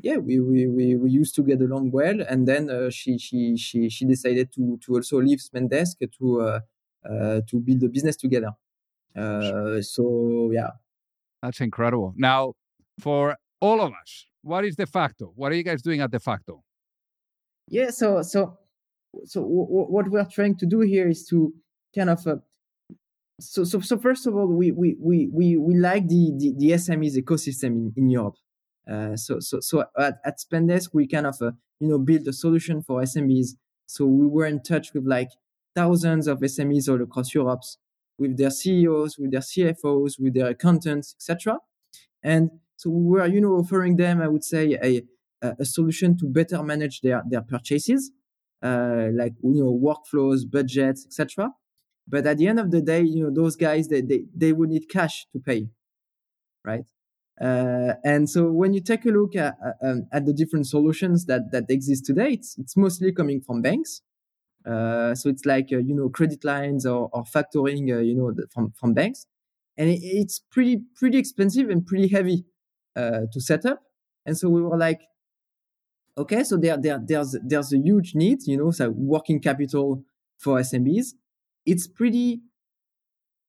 yeah, 0.00 0.16
we, 0.16 0.38
we, 0.38 0.66
we, 0.68 0.96
we 0.96 1.10
used 1.10 1.34
to 1.34 1.42
get 1.42 1.60
along 1.60 1.90
well. 1.90 2.20
And 2.28 2.46
then 2.46 2.70
uh, 2.70 2.90
she, 2.90 3.18
she, 3.18 3.56
she, 3.56 3.88
she 3.88 4.04
decided 4.04 4.52
to, 4.52 4.78
to 4.84 4.94
also 4.94 5.20
leave 5.20 5.40
Spendesk 5.40 5.96
to, 6.18 6.40
uh, 6.40 6.60
uh, 7.04 7.40
to 7.48 7.58
build 7.58 7.82
a 7.82 7.88
business 7.88 8.16
together. 8.16 8.52
so, 9.82 10.50
yeah. 10.52 10.70
That's 11.42 11.60
incredible. 11.60 12.14
Now, 12.16 12.54
for 13.00 13.36
all 13.60 13.80
of 13.80 13.92
us, 13.92 14.26
what 14.42 14.64
is 14.64 14.76
Defacto? 14.76 15.32
What 15.34 15.50
are 15.50 15.56
you 15.56 15.64
guys 15.64 15.82
doing 15.82 16.00
at 16.00 16.10
Defacto? 16.10 16.62
yeah 17.70 17.90
so 17.90 18.22
so 18.22 18.58
so 19.24 19.42
what 19.42 20.08
we're 20.08 20.24
trying 20.24 20.56
to 20.56 20.66
do 20.66 20.80
here 20.80 21.08
is 21.08 21.26
to 21.26 21.52
kind 21.94 22.10
of 22.10 22.26
a 22.26 22.40
so, 23.40 23.64
so, 23.64 23.80
so 23.80 23.96
first 23.98 24.26
of 24.26 24.34
all, 24.34 24.46
we, 24.46 24.72
we, 24.72 24.96
we, 24.98 25.28
we, 25.32 25.56
we 25.56 25.74
like 25.74 26.08
the, 26.08 26.32
the, 26.36 26.54
the 26.58 26.70
SMEs 26.72 27.16
ecosystem 27.16 27.66
in, 27.66 27.92
in 27.96 28.10
Europe. 28.10 28.34
Uh, 28.90 29.16
so, 29.16 29.38
so, 29.38 29.60
so 29.60 29.84
at, 29.98 30.18
at 30.24 30.38
Spendesk, 30.38 30.90
we 30.92 31.06
kind 31.06 31.26
of, 31.26 31.36
uh, 31.40 31.52
you 31.78 31.88
know, 31.88 31.98
build 31.98 32.26
a 32.26 32.32
solution 32.32 32.82
for 32.82 33.00
SMEs. 33.02 33.50
So 33.86 34.06
we 34.06 34.26
were 34.26 34.46
in 34.46 34.62
touch 34.62 34.92
with 34.92 35.06
like 35.06 35.30
thousands 35.76 36.26
of 36.26 36.40
SMEs 36.40 36.88
all 36.88 37.00
across 37.00 37.32
Europe 37.32 37.62
with 38.18 38.36
their 38.36 38.50
CEOs, 38.50 39.18
with 39.18 39.30
their 39.30 39.40
CFOs, 39.40 40.18
with 40.18 40.34
their 40.34 40.48
accountants, 40.48 41.14
etc. 41.14 41.58
And 42.22 42.50
so 42.76 42.90
we 42.90 43.04
were, 43.04 43.26
you 43.26 43.40
know, 43.40 43.52
offering 43.52 43.96
them, 43.96 44.20
I 44.20 44.26
would 44.26 44.44
say, 44.44 44.76
a, 44.82 45.02
a 45.42 45.64
solution 45.64 46.16
to 46.18 46.26
better 46.26 46.60
manage 46.62 47.00
their, 47.02 47.22
their 47.28 47.42
purchases, 47.42 48.10
uh, 48.62 49.08
like, 49.12 49.34
you 49.42 49.62
know, 49.62 49.72
workflows, 49.72 50.40
budgets, 50.50 51.06
etc. 51.06 51.50
But 52.06 52.26
at 52.26 52.38
the 52.38 52.48
end 52.48 52.58
of 52.58 52.70
the 52.70 52.80
day, 52.80 53.02
you 53.02 53.22
know, 53.22 53.30
those 53.30 53.56
guys, 53.56 53.88
they, 53.88 54.00
they, 54.00 54.24
they 54.34 54.52
would 54.52 54.70
need 54.70 54.88
cash 54.88 55.26
to 55.32 55.38
pay, 55.38 55.68
right? 56.64 56.84
Uh, 57.40 57.94
and 58.02 58.28
so 58.28 58.50
when 58.50 58.72
you 58.72 58.80
take 58.80 59.04
a 59.04 59.10
look 59.10 59.36
at, 59.36 59.54
um, 59.82 60.06
at 60.12 60.26
the 60.26 60.32
different 60.32 60.66
solutions 60.66 61.26
that, 61.26 61.52
that 61.52 61.64
exist 61.70 62.04
today, 62.06 62.32
it's, 62.32 62.56
it's 62.58 62.76
mostly 62.76 63.12
coming 63.12 63.40
from 63.40 63.62
banks. 63.62 64.02
Uh, 64.66 65.14
so 65.14 65.28
it's 65.28 65.46
like, 65.46 65.68
uh, 65.72 65.78
you 65.78 65.94
know, 65.94 66.08
credit 66.08 66.44
lines 66.44 66.84
or, 66.84 67.08
or 67.12 67.24
factoring, 67.24 67.94
uh, 67.94 68.00
you 68.00 68.14
know, 68.14 68.32
the, 68.32 68.46
from, 68.52 68.72
from 68.72 68.92
banks. 68.92 69.26
And 69.76 69.88
it, 69.88 70.00
it's 70.02 70.40
pretty, 70.50 70.82
pretty 70.96 71.18
expensive 71.18 71.70
and 71.70 71.86
pretty 71.86 72.08
heavy 72.08 72.44
uh, 72.96 73.22
to 73.32 73.40
set 73.40 73.64
up. 73.64 73.82
And 74.26 74.36
so 74.36 74.48
we 74.48 74.60
were 74.60 74.76
like, 74.76 75.00
okay, 76.18 76.44
so 76.44 76.56
there, 76.56 76.76
there, 76.76 77.00
there's, 77.02 77.36
there's 77.42 77.72
a 77.72 77.78
huge 77.78 78.14
need, 78.14 78.38
you 78.46 78.56
know, 78.56 78.70
so 78.70 78.90
working 78.90 79.40
capital 79.40 80.04
for 80.38 80.58
SMBs 80.60 81.14
it's 81.68 81.86
pretty 81.86 82.40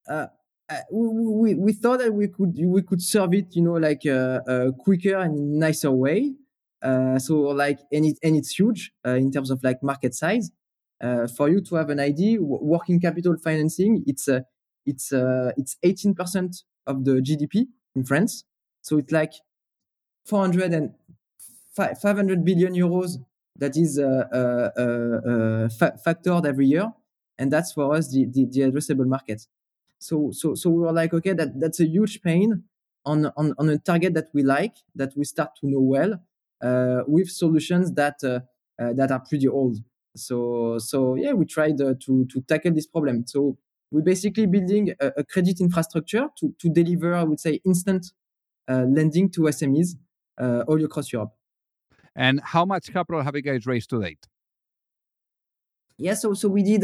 uh, 0.09 0.27
uh 0.69 0.81
we, 0.91 1.55
we 1.55 1.71
thought 1.73 1.99
that 1.99 2.13
we 2.13 2.27
could 2.27 2.53
we 2.61 2.81
could 2.81 3.01
serve 3.01 3.33
it 3.33 3.55
you 3.55 3.61
know 3.61 3.73
like 3.73 4.03
a, 4.05 4.43
uh, 4.45 4.51
uh, 4.51 4.71
quicker 4.71 5.15
and 5.17 5.59
nicer 5.59 5.91
way. 5.91 6.33
Uh, 6.81 7.19
so 7.19 7.35
like 7.63 7.79
and 7.91 8.05
it 8.05 8.17
and 8.23 8.35
it's 8.35 8.51
huge 8.59 8.91
uh, 9.05 9.15
in 9.15 9.31
terms 9.31 9.49
of 9.51 9.63
like 9.63 9.81
market 9.81 10.13
size. 10.13 10.51
Uh, 11.01 11.27
for 11.27 11.47
you 11.47 11.61
to 11.61 11.75
have 11.75 11.89
an 11.89 11.99
idea 11.99 12.37
working 12.41 12.99
capital 12.99 13.33
financing 13.37 14.03
it's 14.05 14.27
uh, 14.27 14.41
it's 14.85 15.13
it's 15.55 15.77
18% 15.85 16.63
of 16.87 17.05
the 17.05 17.21
gdp 17.21 17.67
in 17.95 18.03
france. 18.03 18.43
So 18.81 18.97
it's 18.97 19.11
like 19.11 19.33
400 20.25 20.73
and 20.73 20.91
500 21.79 22.43
billion 22.45 22.73
euros 22.73 23.17
that 23.55 23.75
is 23.77 23.97
fa- 25.77 25.97
factored 26.05 26.45
every 26.45 26.67
year 26.67 26.91
and 27.37 27.51
that's 27.51 27.71
for 27.73 27.93
us 27.95 28.11
the, 28.11 28.25
the, 28.25 28.45
the 28.45 28.61
addressable 28.61 29.07
market. 29.07 29.47
So 29.99 30.31
so 30.31 30.55
so 30.55 30.69
we 30.69 30.81
were 30.81 30.93
like, 30.93 31.13
okay, 31.13 31.33
that 31.33 31.59
that's 31.59 31.79
a 31.79 31.85
huge 31.87 32.21
pain 32.21 32.63
on 33.05 33.27
on 33.37 33.53
on 33.57 33.69
a 33.69 33.77
target 33.77 34.13
that 34.13 34.29
we 34.33 34.43
like, 34.43 34.75
that 34.95 35.11
we 35.17 35.25
start 35.25 35.51
to 35.61 35.67
know 35.67 35.81
well, 35.81 36.13
uh, 36.61 37.03
with 37.07 37.29
solutions 37.29 37.91
that 37.93 38.15
uh, 38.23 38.39
uh, 38.81 38.93
that 38.93 39.11
are 39.11 39.19
pretty 39.19 39.47
old. 39.47 39.77
So 40.15 40.77
so 40.79 41.15
yeah, 41.15 41.33
we 41.33 41.45
tried 41.45 41.81
uh, 41.81 41.95
to 42.05 42.25
to 42.25 42.41
tackle 42.41 42.73
this 42.73 42.87
problem. 42.87 43.25
So 43.27 43.57
we're 43.91 44.03
basically 44.03 44.45
building 44.47 44.95
a, 45.01 45.07
a 45.17 45.23
credit 45.25 45.59
infrastructure 45.59 46.27
to 46.39 46.55
to 46.59 46.69
deliver, 46.69 47.13
I 47.13 47.23
would 47.23 47.39
say, 47.41 47.59
instant 47.65 48.13
uh, 48.69 48.85
lending 48.89 49.29
to 49.31 49.47
SMEs 49.49 49.97
uh, 50.39 50.63
all 50.67 50.83
across 50.85 51.11
Europe. 51.13 51.33
And 52.19 52.41
how 52.43 52.65
much 52.65 52.91
capital 52.91 53.21
have 53.23 53.33
you 53.35 53.41
guys 53.41 53.65
raised 53.65 53.89
to 53.91 54.01
date? 54.01 54.27
Yeah, 55.97 56.15
so 56.15 56.33
so 56.33 56.49
we 56.49 56.63
did 56.63 56.83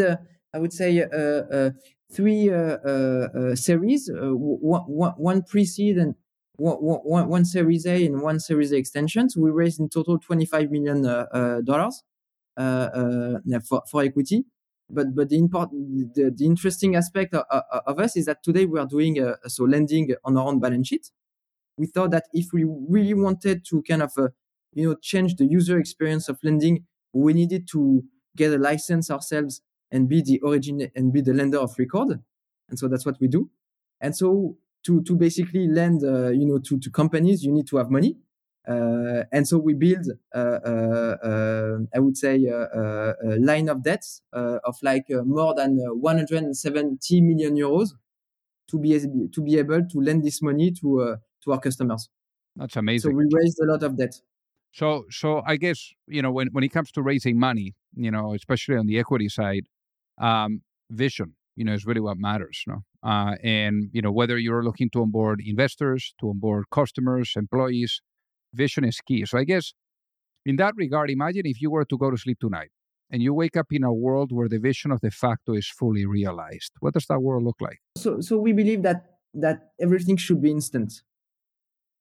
I 0.56 0.58
would 0.58 0.71
say, 0.71 1.02
uh, 1.02 1.08
uh, 1.08 1.71
three 2.13 2.50
uh, 2.50 3.56
series, 3.56 4.10
one, 4.13 4.84
one 5.17 5.43
pre-seed 5.43 5.98
and 5.98 6.15
one, 6.56 6.78
one, 6.78 7.28
one 7.28 7.43
Series 7.43 7.86
A 7.86 8.06
and 8.06 8.21
one 8.21 8.39
Series 8.39 8.71
A 8.71 8.78
extension. 8.78 9.30
So 9.30 9.41
we 9.41 9.52
raised 9.52 9.82
in 9.82 9.89
total 9.89 10.17
$25 10.17 10.69
million 10.71 11.04
for, 13.67 13.82
for 13.91 14.02
equity. 14.02 14.45
But 14.89 15.15
but 15.15 15.30
the 15.30 15.38
important 15.38 16.13
the, 16.13 16.32
the 16.34 16.45
interesting 16.45 16.95
aspect 16.95 17.34
of, 17.34 17.43
of, 17.88 18.00
us 18.00 18.15
is 18.15 18.28
that 18.28 18.43
today 18.43 18.65
we 18.65 18.80
are 18.80 18.86
doing 18.86 19.19
uh, 19.19 19.36
so 19.48 19.63
lending 19.63 20.13
on 20.24 20.38
our 20.38 20.48
own 20.48 20.60
balance 20.60 20.88
sheet. 20.88 21.10
We 21.76 21.88
thought 21.88 22.12
that 22.12 22.26
if 22.34 22.54
we 22.54 22.65
really 22.65 23.15
wanted 23.15 23.65
to 23.65 23.82
kind 23.82 24.04
of 24.04 24.12
uh, 24.15 24.28
you 24.75 24.88
know 24.88 24.95
change 25.01 25.35
the 25.38 25.45
user 25.45 25.79
experience 25.79 26.29
of 26.29 26.38
lending, 26.43 26.85
we 27.13 27.33
needed 27.33 27.67
to 27.71 28.03
get 28.35 28.53
a 28.53 28.57
license 28.57 29.09
ourselves 29.09 29.61
and 29.91 30.07
be 30.07 30.21
the 30.21 30.39
origin 30.41 30.91
and 30.95 31.13
be 31.13 31.21
the 31.21 31.33
lender 31.33 31.57
of 31.57 31.73
record. 31.79 32.19
And 32.69 32.77
so 32.77 32.88
that's 32.88 33.05
what 33.05 33.19
we 33.19 33.27
do. 33.27 33.49
And 34.01 34.15
so 34.15 34.57
to, 34.83 35.01
to 35.03 35.15
basically 35.15 35.67
lend, 35.67 36.03
uh, 36.03 36.29
you 36.29 36.45
know, 36.45 36.59
to, 36.59 36.79
to 36.79 36.89
companies, 36.91 37.43
you 37.43 37.51
need 37.51 37.67
to 37.67 37.77
have 37.77 37.89
money. 37.89 38.17
Uh, 38.67 39.23
and 39.31 39.47
so 39.47 39.57
we 39.59 39.75
build, 39.75 40.07
uh, 40.33 40.38
uh, 40.38 41.17
uh 41.23 41.77
I 41.93 41.99
would 41.99 42.17
say, 42.17 42.45
uh, 42.47 43.13
a 43.23 43.38
line 43.39 43.69
of 43.69 43.83
debts 43.83 44.21
of 44.33 44.75
like 44.81 45.05
more 45.09 45.53
than 45.53 45.77
170 45.77 47.21
million 47.21 47.55
euros 47.55 47.89
to 48.67 48.79
be 48.79 48.99
to 48.99 49.41
be 49.41 49.59
able 49.59 49.85
to 49.85 50.01
lend 50.01 50.23
this 50.23 50.41
money 50.41 50.71
to 50.81 51.15
to 51.43 51.51
our 51.51 51.59
customers. 51.59 52.09
That's 52.55 52.75
amazing. 52.75 53.11
So 53.11 53.15
we 53.15 53.25
raised 53.31 53.59
a 53.61 53.65
lot 53.65 53.83
of 53.83 53.97
debt. 53.97 54.19
So 54.75 55.05
so 55.09 55.41
I 55.47 55.55
guess 55.55 55.79
you 56.07 56.21
know 56.21 56.31
when 56.31 56.47
when 56.51 56.63
it 56.63 56.71
comes 56.77 56.91
to 56.91 57.01
raising 57.01 57.39
money, 57.39 57.75
you 57.95 58.11
know, 58.11 58.33
especially 58.33 58.75
on 58.75 58.88
the 58.88 58.99
equity 58.99 59.29
side, 59.29 59.65
um, 60.19 60.61
vision, 60.91 61.35
you 61.55 61.63
know, 61.65 61.73
is 61.73 61.85
really 61.85 62.01
what 62.01 62.17
matters. 62.17 62.63
No? 62.67 62.83
Uh, 63.03 63.35
and, 63.43 63.89
you 63.93 64.01
know, 64.01 64.11
whether 64.11 64.38
you're 64.38 64.63
looking 64.63 64.89
to 64.91 65.01
onboard 65.01 65.41
investors, 65.45 66.13
to 66.19 66.29
onboard 66.29 66.65
customers, 66.71 67.33
employees, 67.35 68.01
vision 68.53 68.83
is 68.83 68.99
key. 69.01 69.25
So 69.25 69.38
I 69.38 69.43
guess 69.43 69.73
in 70.45 70.57
that 70.57 70.73
regard, 70.75 71.09
imagine 71.09 71.43
if 71.45 71.61
you 71.61 71.71
were 71.71 71.85
to 71.85 71.97
go 71.97 72.11
to 72.11 72.17
sleep 72.17 72.39
tonight 72.39 72.71
and 73.09 73.21
you 73.21 73.33
wake 73.33 73.55
up 73.55 73.67
in 73.71 73.83
a 73.83 73.93
world 73.93 74.31
where 74.31 74.49
the 74.49 74.59
vision 74.59 74.91
of 74.91 74.99
Defacto 75.01 75.57
is 75.57 75.67
fully 75.67 76.05
realized. 76.05 76.71
What 76.79 76.93
does 76.93 77.05
that 77.07 77.21
world 77.21 77.43
look 77.43 77.61
like? 77.61 77.79
So, 77.97 78.19
so 78.21 78.38
we 78.38 78.51
believe 78.51 78.83
that 78.83 79.11
that 79.38 79.71
everything 79.79 80.15
should 80.15 80.41
be 80.41 80.49
instant 80.49 81.01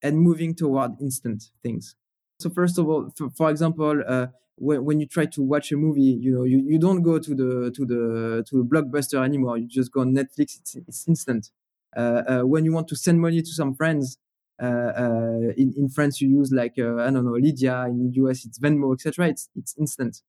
and 0.02 0.18
moving 0.18 0.54
toward 0.54 0.92
instant 1.00 1.50
things. 1.64 1.96
So 2.38 2.50
first 2.50 2.78
of 2.78 2.88
all, 2.88 3.10
for, 3.16 3.30
for 3.30 3.50
example, 3.50 4.02
uh, 4.06 4.26
when, 4.56 4.84
when 4.84 5.00
you 5.00 5.06
try 5.06 5.26
to 5.26 5.42
watch 5.42 5.72
a 5.72 5.76
movie, 5.76 6.02
you 6.02 6.32
know, 6.32 6.44
you, 6.44 6.62
you 6.66 6.78
don't 6.78 7.02
go 7.02 7.18
to 7.18 7.34
the 7.34 7.70
to 7.74 7.84
the 7.84 8.44
to 8.48 8.58
the 8.58 8.64
blockbuster 8.64 9.24
anymore. 9.24 9.58
You 9.58 9.68
just 9.68 9.92
go 9.92 10.00
on 10.00 10.14
Netflix. 10.14 10.58
It's, 10.58 10.76
it's 10.76 11.08
instant. 11.08 11.50
Uh, 11.96 12.22
uh, 12.28 12.40
when 12.42 12.64
you 12.64 12.72
want 12.72 12.88
to 12.88 12.96
send 12.96 13.20
money 13.20 13.40
to 13.40 13.50
some 13.50 13.74
friends, 13.74 14.18
uh, 14.62 14.66
uh 14.66 15.52
in 15.56 15.74
in 15.76 15.88
France 15.88 16.20
you 16.20 16.28
use 16.28 16.52
like 16.52 16.74
uh, 16.78 16.96
I 16.96 17.10
don't 17.10 17.24
know 17.24 17.38
Lydia. 17.40 17.86
In 17.86 18.10
the 18.10 18.14
US 18.22 18.44
it's 18.44 18.58
Venmo, 18.58 18.94
etc. 18.94 19.28
It's 19.28 19.48
it's 19.56 19.74
instant. 19.78 20.22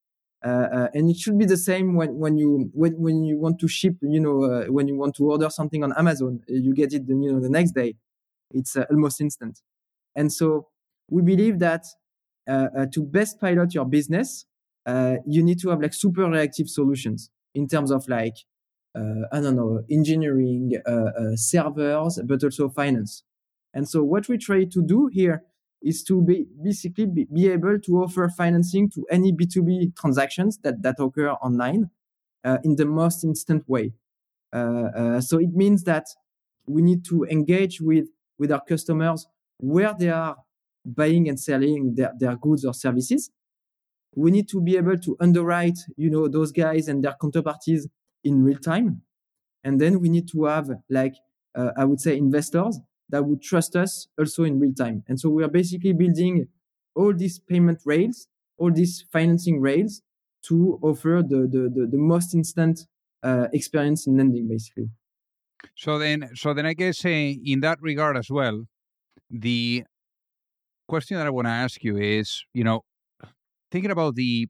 And 0.43 1.09
it 1.09 1.17
should 1.17 1.39
be 1.39 1.45
the 1.45 1.57
same 1.57 1.95
when, 1.95 2.19
when 2.19 2.37
you 2.37 2.69
when, 2.73 2.93
when 2.99 3.23
you 3.23 3.39
want 3.39 3.59
to 3.59 3.67
ship 3.67 3.95
you 4.01 4.19
know 4.19 4.65
when 4.69 4.87
you 4.87 4.95
want 4.95 5.15
to 5.15 5.23
order 5.31 5.49
something 5.49 5.83
on 5.83 5.91
Amazon 5.97 6.41
you 6.47 6.71
get 6.75 6.93
it 6.93 7.03
you 7.07 7.33
know 7.33 7.39
the 7.39 7.49
next 7.49 7.71
day 7.71 7.95
it's 8.51 8.75
almost 8.75 9.19
instant 9.21 9.61
and 10.15 10.31
so 10.31 10.67
we 11.09 11.21
believe 11.21 11.59
that 11.59 11.85
uh, 12.47 12.67
uh, 12.77 12.85
to 12.93 13.03
best 13.03 13.39
pilot 13.39 13.73
your 13.73 13.85
business, 13.85 14.45
uh, 14.85 15.15
you 15.25 15.43
need 15.43 15.59
to 15.59 15.69
have 15.69 15.81
like 15.81 15.93
super 15.93 16.29
reactive 16.29 16.69
solutions 16.69 17.29
in 17.53 17.67
terms 17.67 17.91
of 17.91 18.07
like, 18.07 18.35
I 18.95 19.41
don't 19.41 19.57
know, 19.57 19.81
engineering, 19.91 20.71
servers, 21.35 22.19
but 22.25 22.43
also 22.43 22.69
finance. 22.69 23.23
And 23.73 23.89
so 23.89 24.03
what 24.03 24.29
we 24.29 24.37
try 24.37 24.63
to 24.63 24.81
do 24.81 25.07
here 25.11 25.43
is 25.85 26.03
to 26.03 26.21
be 26.21 26.47
basically 26.63 27.05
be, 27.05 27.27
be, 27.31 27.49
able 27.49 27.77
to 27.79 27.91
offer 27.97 28.29
financing 28.29 28.89
to 28.91 29.05
any 29.11 29.33
B2B 29.33 29.95
transactions 29.95 30.57
that, 30.63 30.81
that 30.81 30.95
occur 30.99 31.31
online 31.31 31.89
uh, 32.43 32.57
in 32.63 32.75
the 32.75 32.85
most 32.85 33.23
instant 33.23 33.63
way. 33.67 33.93
Uh, 34.53 34.89
uh, 34.95 35.21
so 35.21 35.37
it 35.37 35.53
means 35.53 35.83
that 35.83 36.05
we 36.65 36.81
need 36.81 37.03
to 37.05 37.25
engage 37.25 37.81
with, 37.81 38.05
with 38.39 38.51
our 38.51 38.61
customers 38.61 39.27
where 39.57 39.93
they 39.97 40.09
are 40.09 40.37
buying 40.85 41.27
and 41.27 41.39
selling 41.39 41.95
their, 41.95 42.13
their 42.17 42.35
goods 42.35 42.63
or 42.63 42.73
services. 42.73 43.31
We 44.15 44.31
need 44.31 44.47
to 44.49 44.61
be 44.61 44.77
able 44.77 44.97
to 44.99 45.17
underwrite, 45.19 45.79
you 45.97 46.09
know, 46.09 46.27
those 46.27 46.51
guys 46.51 46.87
and 46.87 47.03
their 47.03 47.15
counterparties 47.21 47.87
in 48.23 48.43
real 48.43 48.59
time. 48.59 49.01
And 49.63 49.81
then 49.81 49.99
we 49.99 50.09
need 50.09 50.29
to 50.29 50.45
have 50.45 50.69
like, 50.89 51.15
uh, 51.55 51.71
I 51.75 51.85
would 51.85 51.99
say 51.99 52.17
investors 52.17 52.79
that 53.09 53.25
would 53.25 53.41
trust 53.41 53.75
us 53.75 54.07
also 54.17 54.43
in 54.43 54.59
real 54.59 54.73
time. 54.73 55.03
And 55.07 55.19
so 55.19 55.29
we 55.29 55.43
are 55.43 55.49
basically 55.49 55.93
building 55.93 56.47
all 56.95 57.13
these 57.13 57.39
payment 57.39 57.81
rails, 57.85 58.27
all 58.57 58.71
these 58.71 59.05
financing 59.11 59.59
rails 59.59 60.01
to 60.47 60.79
offer 60.81 61.23
the, 61.27 61.47
the, 61.51 61.69
the, 61.73 61.87
the 61.91 61.97
most 61.97 62.33
instant 62.33 62.87
uh, 63.23 63.47
experience 63.51 64.07
in 64.07 64.17
lending, 64.17 64.47
basically. 64.47 64.89
So 65.75 65.97
then, 65.97 66.29
so 66.35 66.53
then 66.53 66.65
I 66.65 66.73
guess 66.73 67.03
uh, 67.03 67.09
in 67.09 67.59
that 67.61 67.79
regard 67.81 68.17
as 68.17 68.29
well, 68.29 68.65
the 69.29 69.83
question 70.87 71.17
that 71.17 71.27
I 71.27 71.29
want 71.29 71.47
to 71.47 71.51
ask 71.51 71.83
you 71.83 71.97
is, 71.97 72.43
you 72.53 72.63
know, 72.63 72.81
thinking 73.71 73.91
about 73.91 74.15
the 74.15 74.47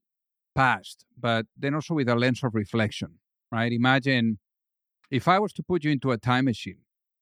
past, 0.55 1.05
but 1.19 1.45
then 1.57 1.75
also 1.75 1.93
with 1.93 2.09
a 2.09 2.15
lens 2.15 2.43
of 2.43 2.55
reflection, 2.55 3.19
right? 3.51 3.71
Imagine 3.71 4.39
If 5.11 5.27
I 5.27 5.39
was 5.39 5.53
to 5.53 5.63
put 5.63 5.83
you 5.83 5.91
into 5.91 6.11
a 6.11 6.17
time 6.17 6.45
machine 6.45 6.81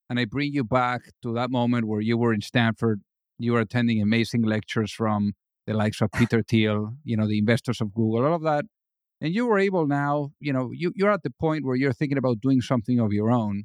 and 0.10 0.20
I 0.20 0.26
bring 0.26 0.54
you 0.54 0.64
back 0.64 1.02
to 1.24 1.34
that 1.34 1.52
moment 1.52 1.88
where 1.88 2.02
you 2.02 2.18
were 2.18 2.34
in 2.34 2.42
Stanford, 2.42 3.02
you 3.38 3.54
were 3.54 3.60
attending 3.60 4.02
amazing 4.02 4.44
lectures 4.44 4.92
from 4.92 5.34
the 5.68 5.74
likes 5.74 6.02
of 6.02 6.12
Peter 6.12 6.42
Thiel, 6.50 6.96
you 7.04 7.18
know, 7.18 7.28
the 7.28 7.40
investors 7.40 7.82
of 7.82 7.94
Google, 7.94 8.26
all 8.26 8.36
of 8.36 8.44
that. 8.44 8.66
And 9.22 9.34
you 9.34 9.46
were 9.48 9.60
able 9.60 9.88
now, 9.88 10.32
you 10.40 10.54
know, 10.54 10.72
you, 10.74 10.92
you're 10.96 11.12
at 11.12 11.24
the 11.24 11.30
point 11.30 11.66
where 11.66 11.76
you're 11.76 11.94
thinking 11.94 12.18
about 12.18 12.42
doing 12.42 12.62
something 12.62 13.00
of 13.00 13.14
your 13.14 13.32
own. 13.32 13.64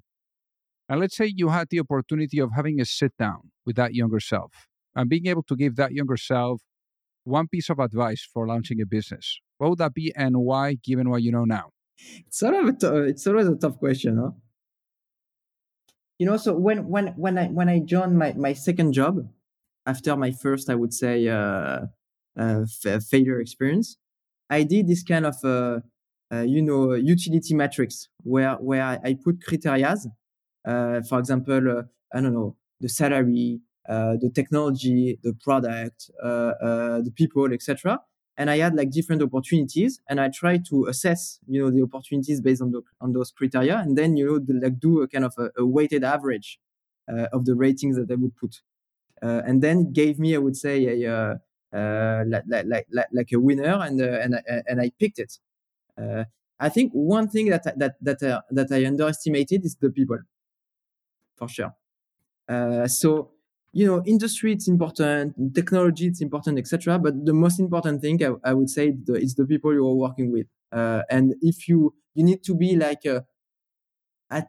And 0.89 1.01
let's 1.01 1.17
say 1.17 1.33
you 1.35 1.49
had 1.51 1.69
the 1.71 1.81
opportunity 1.81 2.39
of 2.39 2.51
having 2.55 2.81
a 2.81 2.85
sit 2.85 3.13
down 3.19 3.51
with 3.67 3.77
that 3.77 3.95
younger 3.95 4.21
self 4.21 4.53
and 4.99 5.09
being 5.09 5.27
able 5.27 5.45
to 5.45 5.57
give 5.57 5.77
that 5.77 5.93
younger 5.93 6.17
self 6.17 6.61
one 7.25 7.47
piece 7.47 7.71
of 7.71 7.79
advice 7.79 8.27
for 8.33 8.47
launching 8.47 8.81
a 8.81 8.87
business. 8.87 9.41
What 9.59 9.71
would 9.71 9.79
that 9.79 9.95
be 9.95 10.13
and 10.17 10.37
why, 10.39 10.77
given 10.83 11.09
what 11.09 11.23
you 11.23 11.33
know 11.33 11.45
now? 11.45 11.71
It's 12.27 12.39
sort 12.39 12.55
of 12.55 12.79
t- 12.79 12.87
it's 13.11 13.27
always 13.27 13.49
a 13.49 13.57
tough 13.57 13.79
question, 13.79 14.19
huh? 14.19 14.31
You 16.19 16.27
know, 16.27 16.37
so 16.37 16.55
when 16.55 16.89
when 16.89 17.09
when 17.17 17.39
I 17.39 17.47
when 17.47 17.69
I 17.69 17.79
joined 17.79 18.19
my, 18.19 18.33
my 18.35 18.53
second 18.53 18.93
job 18.93 19.29
after 19.87 20.17
my 20.17 20.33
first, 20.33 20.69
I 20.69 20.75
would 20.75 20.93
say, 20.93 21.29
uh, 21.29 21.87
uh, 22.39 22.65
f- 22.85 23.05
failure 23.05 23.41
experience, 23.41 23.97
I 24.51 24.65
did 24.65 24.89
this 24.89 25.03
kind 25.05 25.27
of 25.27 25.37
uh, 25.45 25.81
uh, 26.33 26.43
you 26.43 26.63
know 26.63 26.95
utility 26.95 27.55
matrix 27.55 28.09
where 28.23 28.55
where 28.55 28.83
I, 29.05 29.15
put 29.15 29.41
criterias. 29.41 30.07
Uh, 30.67 31.03
for 31.03 31.19
example, 31.19 31.79
uh, 31.79 31.83
I 32.13 32.21
don't 32.21 32.35
know 32.35 32.57
the 32.81 32.89
salary, 32.89 33.61
uh, 33.61 33.68
Uh, 33.89 34.17
the 34.21 34.31
technology, 34.31 35.19
the 35.23 35.33
product, 35.43 36.11
uh, 36.23 36.53
uh, 36.63 37.01
the 37.01 37.11
people, 37.11 37.53
etc. 37.53 38.01
And 38.37 38.51
I 38.51 38.59
had 38.59 38.75
like 38.75 38.91
different 38.91 39.23
opportunities, 39.23 40.01
and 40.09 40.21
I 40.21 40.29
tried 40.29 40.65
to 40.67 40.87
assess 40.87 41.39
you 41.47 41.63
know 41.63 41.71
the 41.71 41.83
opportunities 41.83 42.41
based 42.41 42.63
on 42.63 42.71
the, 42.71 42.83
on 43.01 43.13
those 43.13 43.31
criteria, 43.31 43.79
and 43.79 43.97
then 43.97 44.17
you 44.17 44.27
know 44.27 44.39
the, 44.39 44.55
like 44.55 44.79
do 44.79 45.03
a 45.03 45.09
kind 45.09 45.25
of 45.25 45.35
a, 45.39 45.51
a 45.57 45.65
weighted 45.65 46.05
average 46.05 46.59
of 47.33 47.47
the 47.47 47.55
ratings 47.55 47.97
that 47.97 48.11
I 48.11 48.17
would 48.17 48.37
put. 48.37 48.61
and 49.23 49.63
then 49.63 49.93
gave 49.93 50.19
me, 50.19 50.35
I 50.35 50.39
would 50.39 50.57
say, 50.57 51.03
a 51.03 51.41
uh, 51.71 52.25
like, 52.27 52.45
like, 52.47 52.87
like, 52.91 53.09
like 53.13 53.33
a 53.33 53.39
winner 53.39 53.83
and, 53.83 54.01
uh, 54.01 54.05
and, 54.05 54.35
uh, 54.37 54.63
and 54.67 54.81
I 54.81 54.91
picked 54.99 55.19
it. 55.19 55.39
I 56.61 56.69
think 56.71 56.93
one 56.93 57.29
thing 57.29 57.51
that, 57.51 57.65
that, 57.79 57.97
that, 58.01 58.45
that 58.51 58.73
I 58.73 58.87
underestimated 58.87 59.65
is 59.65 59.77
the 59.77 59.91
people 59.91 60.19
for 61.37 61.49
sure. 61.49 61.75
so, 62.89 63.33
you 63.73 63.87
know, 63.87 64.03
industry 64.07 64.53
it's 64.53 64.69
important, 64.69 65.35
technology 65.55 66.07
it's 66.07 66.21
important, 66.21 66.59
etc. 66.59 66.99
But 66.99 67.25
the 67.25 67.35
most 67.35 67.61
important 67.61 68.01
thing 68.01 68.23
I, 68.25 68.51
I 68.51 68.55
would 68.55 68.71
say 68.71 68.91
the, 68.91 69.15
is 69.15 69.35
the 69.35 69.45
people 69.45 69.73
you 69.73 69.87
are 69.87 69.95
working 69.95 70.33
with. 70.33 70.47
Uh, 70.73 71.03
and 71.11 71.35
if 71.41 71.69
you 71.69 71.95
you 72.15 72.25
need 72.25 72.43
to 72.45 72.55
be 72.55 72.77
like 72.77 73.05
a, 73.05 73.25
a, 74.31 74.45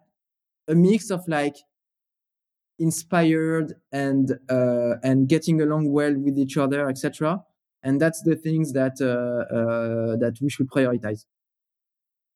a 0.67 0.75
mix 0.75 1.12
of 1.12 1.27
like 1.27 1.55
inspired 2.79 3.73
and 3.91 4.32
uh, 4.49 4.95
and 5.03 5.27
getting 5.27 5.62
along 5.62 5.91
well 5.91 6.15
with 6.15 6.38
each 6.38 6.58
other, 6.58 6.89
etc. 6.89 7.43
And 7.84 8.01
that's 8.01 8.21
the 8.23 8.36
things 8.36 8.73
that 8.73 8.99
uh, 9.01 9.53
uh, 9.55 10.15
that 10.17 10.38
we 10.41 10.49
should 10.49 10.69
prioritize. 10.69 11.25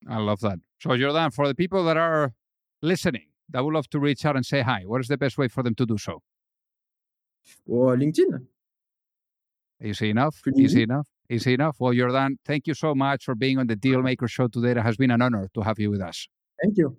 I 0.08 0.18
love 0.20 0.42
that. 0.42 0.60
So 0.80 0.90
Jordane, 0.90 1.34
for 1.34 1.48
the 1.48 1.56
people 1.56 1.84
that 1.86 1.98
are 1.98 2.34
listening, 2.82 3.28
that 3.50 3.64
would 3.64 3.74
love 3.74 3.90
to 3.92 4.00
reach 4.00 4.26
out 4.26 4.36
and 4.36 4.46
say 4.46 4.62
hi, 4.62 4.84
what 4.86 5.02
is 5.02 5.08
the 5.08 5.18
best 5.18 5.38
way 5.38 5.48
for 5.48 5.64
them 5.64 5.76
to 5.76 5.86
do 5.86 5.98
so? 5.98 6.22
Or 7.68 7.96
LinkedIn. 7.96 8.46
Easy 9.84 10.10
enough. 10.10 10.42
Pretty 10.42 10.62
easy, 10.62 10.76
easy 10.76 10.84
enough. 10.84 11.08
Easy 11.30 11.54
enough. 11.54 11.76
Well, 11.80 11.94
Jordane, 11.94 12.36
thank 12.46 12.68
you 12.68 12.74
so 12.74 12.94
much 12.96 13.26
for 13.26 13.36
being 13.36 13.58
on 13.58 13.68
the 13.68 13.76
Dealmaker 13.76 14.30
Show 14.30 14.48
today. 14.48 14.72
It 14.72 14.78
has 14.78 14.98
been 14.98 15.12
an 15.12 15.22
honor 15.22 15.50
to 15.54 15.62
have 15.62 15.80
you 15.80 15.90
with 15.92 16.02
us. 16.02 16.28
Thank 16.62 16.78
you. 16.78 16.98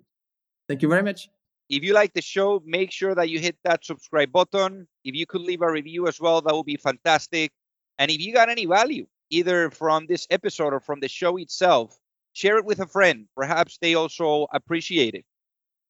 Thank 0.67 0.81
you 0.81 0.89
very 0.89 1.03
much. 1.03 1.29
If 1.69 1.83
you 1.83 1.93
like 1.93 2.13
the 2.13 2.21
show, 2.21 2.61
make 2.65 2.91
sure 2.91 3.15
that 3.15 3.29
you 3.29 3.39
hit 3.39 3.57
that 3.63 3.83
subscribe 3.83 4.31
button. 4.31 4.87
If 5.03 5.15
you 5.15 5.25
could 5.25 5.41
leave 5.41 5.61
a 5.61 5.71
review 5.71 6.07
as 6.07 6.21
well, 6.21 6.41
that 6.41 6.55
would 6.55 6.65
be 6.65 6.77
fantastic. 6.77 7.51
And 7.97 8.11
if 8.11 8.19
you 8.19 8.33
got 8.33 8.49
any 8.49 8.67
value, 8.67 9.07
either 9.31 9.71
from 9.71 10.05
this 10.05 10.27
episode 10.29 10.73
or 10.73 10.79
from 10.79 10.99
the 10.99 11.07
show 11.07 11.37
itself, 11.37 11.97
share 12.33 12.57
it 12.57 12.65
with 12.65 12.81
a 12.81 12.85
friend. 12.85 13.27
Perhaps 13.35 13.79
they 13.81 13.95
also 13.95 14.45
appreciate 14.53 15.15
it. 15.15 15.25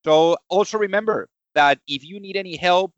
So 0.05 0.37
also 0.49 0.77
remember 0.77 1.27
that 1.55 1.79
if 1.87 2.05
you 2.05 2.21
need 2.21 2.37
any 2.37 2.55
help, 2.55 2.93